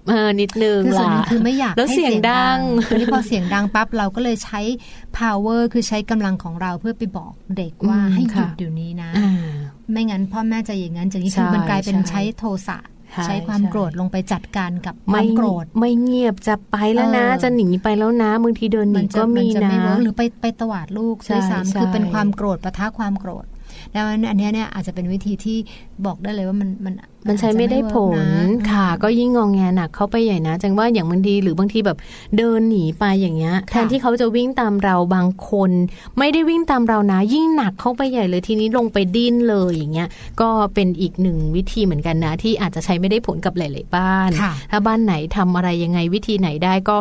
[0.09, 4.61] เออนิดนึงคือส่วนหนึงล่ะคือไม่อยากแล้วให้เสียงดังทีนี้พอเสียงดังปั๊บเราก็เลยใช้
[5.17, 9.31] power คือใช้กำลังของเราเพื่อไปบอกเด็กว่าอืมให้หยุดค่ะเดี๋ยวนี้นะอ่า
[9.91, 12.77] ไม่งั้นพ่อแม่จะอย่างนั้นอย่างนี้ใช่คือมันกลายเป็นใช่ใช้โทสะ
[13.13, 23.45] ใช่ใช้ความใช่โกรธลงไปจัดการกับคไม่วามโกรธ ไม่เงียบจะไปแล้วนะเออจะหนีไปแล้วนะบางทีเดินหมันีจะก็มัมีจะนะไม่เวิร์กหรือไปไปตวาดลูกใช่ด้วยใช่ซ้ำคือเป็นความโกรธปะทะความโกรธ
[23.95, 25.57] ดังนั้นอันเนี้ยเนี่ยอาจจะเป็นวิธีที่
[26.05, 26.93] บอกได้เลยว่ามันมัน
[27.27, 31.97] มันใช้ไม่ได้ผลอาจจะไม่เวิร์กนะค่ะ ก็ยิ่งงองแงหนักเข้าไปใหญ่นะจังว่าอย่างบางทีหรือบางทีแบบ
[32.37, 35.71] เดินหนีไปอย่างเงี้ยแทนที่เขาจะวิ่งตามเราบางคน
[36.17, 40.07] ไม่ได้วิ่งตามเรานะ ยิ่งหนักเข้าไปใหญ่เลยทีนี้ลงไปดิ้นเลยอย่างเงี้ย
[40.41, 46.97] ก็เป็นอีกหนึ่งวิธีเหมือนกันนะ ที่อาจจะใช้ไม่ได้ผลกับหลาย ๆ บ้านค่ะถ้าบ้านไหนทำอะไรยังไงวิธีไหนได้ก็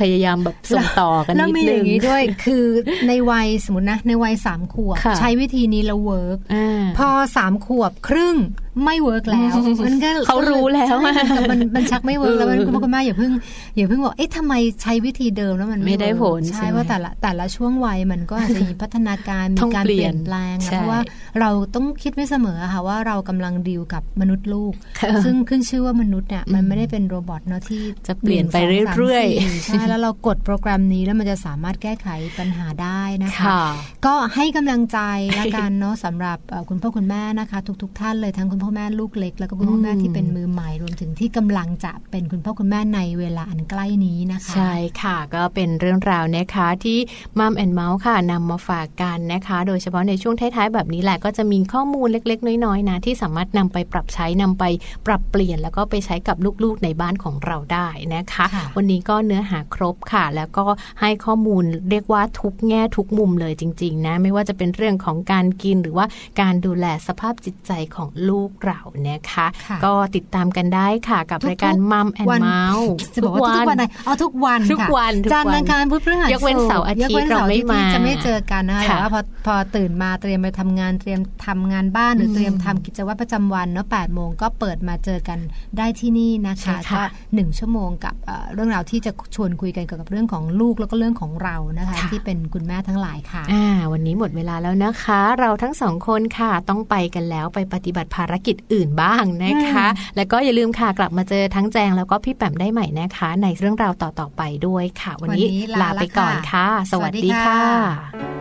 [0.00, 2.66] พยายามแบบส่งต่อกันแล้วนิดนึงมีอย่างงนี้ด้วย คือ
[3.08, 8.36] ในวัยสมมตินะ ในวัยสามขวบค่ะใช้วิธีนี้แล้ว work อ่าพอสามขวบครึ่ง
[8.84, 9.54] ไม่ work แล้ว
[9.84, 11.16] มันก็เขารู้แล้วใช่มัน
[11.50, 13.32] มันมันชักไม่ work แล้วมันเออคุณพ่อคุณแม่อย่าเพิ่ง
[13.76, 21.00] อย่าเพิ่งบอกเอ๊ะทำไมใช้วิธีเดิมแล้วมันไม่ได้ผลใช่ใช่ไหมว่าแต่ละแต่ละช่วงวัยมันก็อาจจะมีพัฒนาการมีต้องการเปลี่เปยนลี่ยนแปลงอะใช่เพราะว่า
[21.40, 32.08] เราต้องคิดไว้เสมอค่ะว่าเรากำลังดีลกับมนุษย์ลูกค่ะซึ่งขึ้นชื่อว่ามนุษย์เนี่ยมันไม่ได้เป็น robot เนาะที่จะเปลี่ยนไปหนึ่งสองสามเรื่อยๆสี่ใช่แล้วเรากดโปรแกรมนี้แล้วมันจะสามารถแก้ไข
[32.38, 33.62] ปัญหาได้นะคะค่ะ
[34.06, 34.98] ก็ให้กำลังใจ
[35.38, 46.98] ละกันเนาะสำหรับเอ่อคุณพ่อคุณแม่นะคะ ทุก ๆ ท่านเลยทั้งคุณพ่อแม่ลูกเล็ก แล้วก็คุณพ่อแม่อืมที่เป็นมือใหม่รวมถึงที่กำลังจะเป็นคุณพ่อคุณแม่ในเวลาอันใกล้นี้นะคะ ใช่ค่ะก็เป็นเรื่องราวนะคะที่
[47.38, 54.64] มัมแอนเมาส์ค่ะนำมาฝากกันนะคะ โดยเฉพาะในช่วงท้ายๆ แบบนี้แหละก็จะมีข้อมูลเล็ก ๆ น้อยๆนะที่สามารถนำไปปรับใช้นำไป
[55.06, 60.64] ปรับเปลี่ยน แล้วก็ไปใช้กับลูกๆในบ้านของเราได้นะคะค่ะวันนี้ก็เนื้อหาครบค่ะ แล้วก็
[61.00, 66.06] ให้ข้อมูลเรียกว่าทุกแง่ทุกมุมเลยจริง ๆ นะ ไม่ว่าจะเป็นเรื่องของการกินหรือว่า
[66.40, 68.78] การดูแลสภาพจิตใจของลูกเรา
[69.08, 85.38] นะคะค่ะก็ติดตามกันได้ค่ะกับรายการมัมแอนวันเมาส์จะบอกว่าทุกวันไหนเอาทุกวันทุกค่ะวันทุกวันจันทร์อังคารพุธพฤหัสยกเว้นเสาร์อาทิตย์ยกว้นสเราไม่มาที่จะไม่เจอกันนะคะค่ะแต่ว่าพอพอตื่นมาเตรียมไปทำงานเตรียมทำงานบ้านหรืออเตรียมทำกิจวัตรประจำวันเนาะแปดโมงก็เปิดมาเจอกัน
[85.78, 87.02] ได้ที่นี่นะคะใช่ค่ะก็
[87.34, 99.86] หนึ่งชั่วโมงกับเอ่อเรื่องราวที่จะชวนคุยกันเกี่ยวกับเรื่องของลูกแล้วก็เรื่องของเรานะคะค่ะที่เป็นคุณแม่ทั้งหลายค่ะอ่าวันนี้หมดเวลาแล้วนะคะ เราทั้งสองคนค่ะต้องไปกันแล้วไปปฏิบัติภารกิจอื่นบ้างนะคะ
[100.16, 108.38] แล้วก็อย่าลืมค่ะกลับมาเจอทั้งแจงแล้วก็พี่แปมได้ใหม่นะคะ ในเรื่องราวต่อๆไปด้วยค่ะ วันนี้วันนี้ลาลาไปก่อนละค่ะค่ะ สวัสสวัสดีดีค่ะค่ะ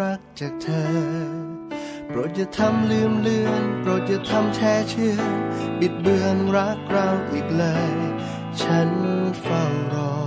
[0.00, 1.42] รักจากเธอ
[2.06, 5.18] โปรดอย่าทำลืมเลือน โปรดอย่าทำแช่เชื่อ
[5.80, 7.92] บิดเบือนรักเราอีกเลย
[8.62, 8.90] ฉัน
[9.42, 9.62] เฝ้า
[9.94, 10.21] รอ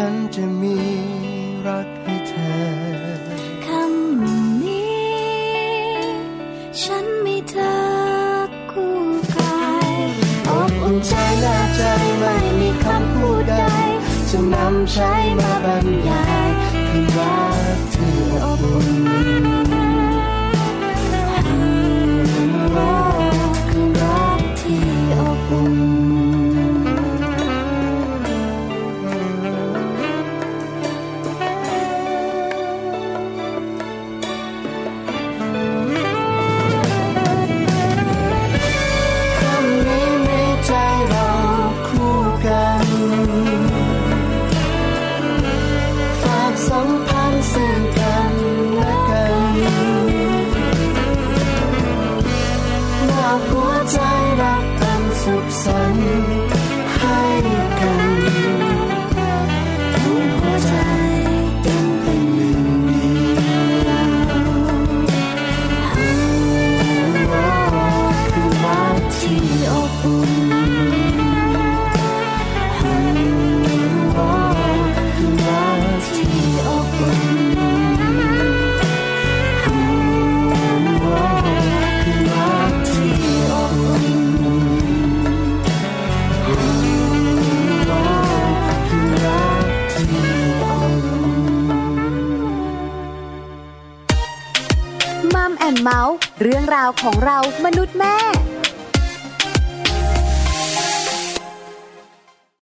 [0.00, 0.76] ฉันจะมี
[1.66, 2.68] รักให้เธอ
[3.66, 5.98] คำนี้
[6.82, 7.76] ฉันมีเธอ
[8.72, 8.98] คู่
[9.36, 9.90] กาย
[10.48, 11.82] อบอุ่นใจและใจ
[12.18, 13.54] ไม่มีคำพูดใด
[14.30, 16.48] จะนำใช้มาบรรยาย
[16.88, 17.42] คืนรั
[17.76, 18.82] กที่อบอุ่
[19.44, 19.57] น
[97.08, 98.16] ของเรามนุษย์แม่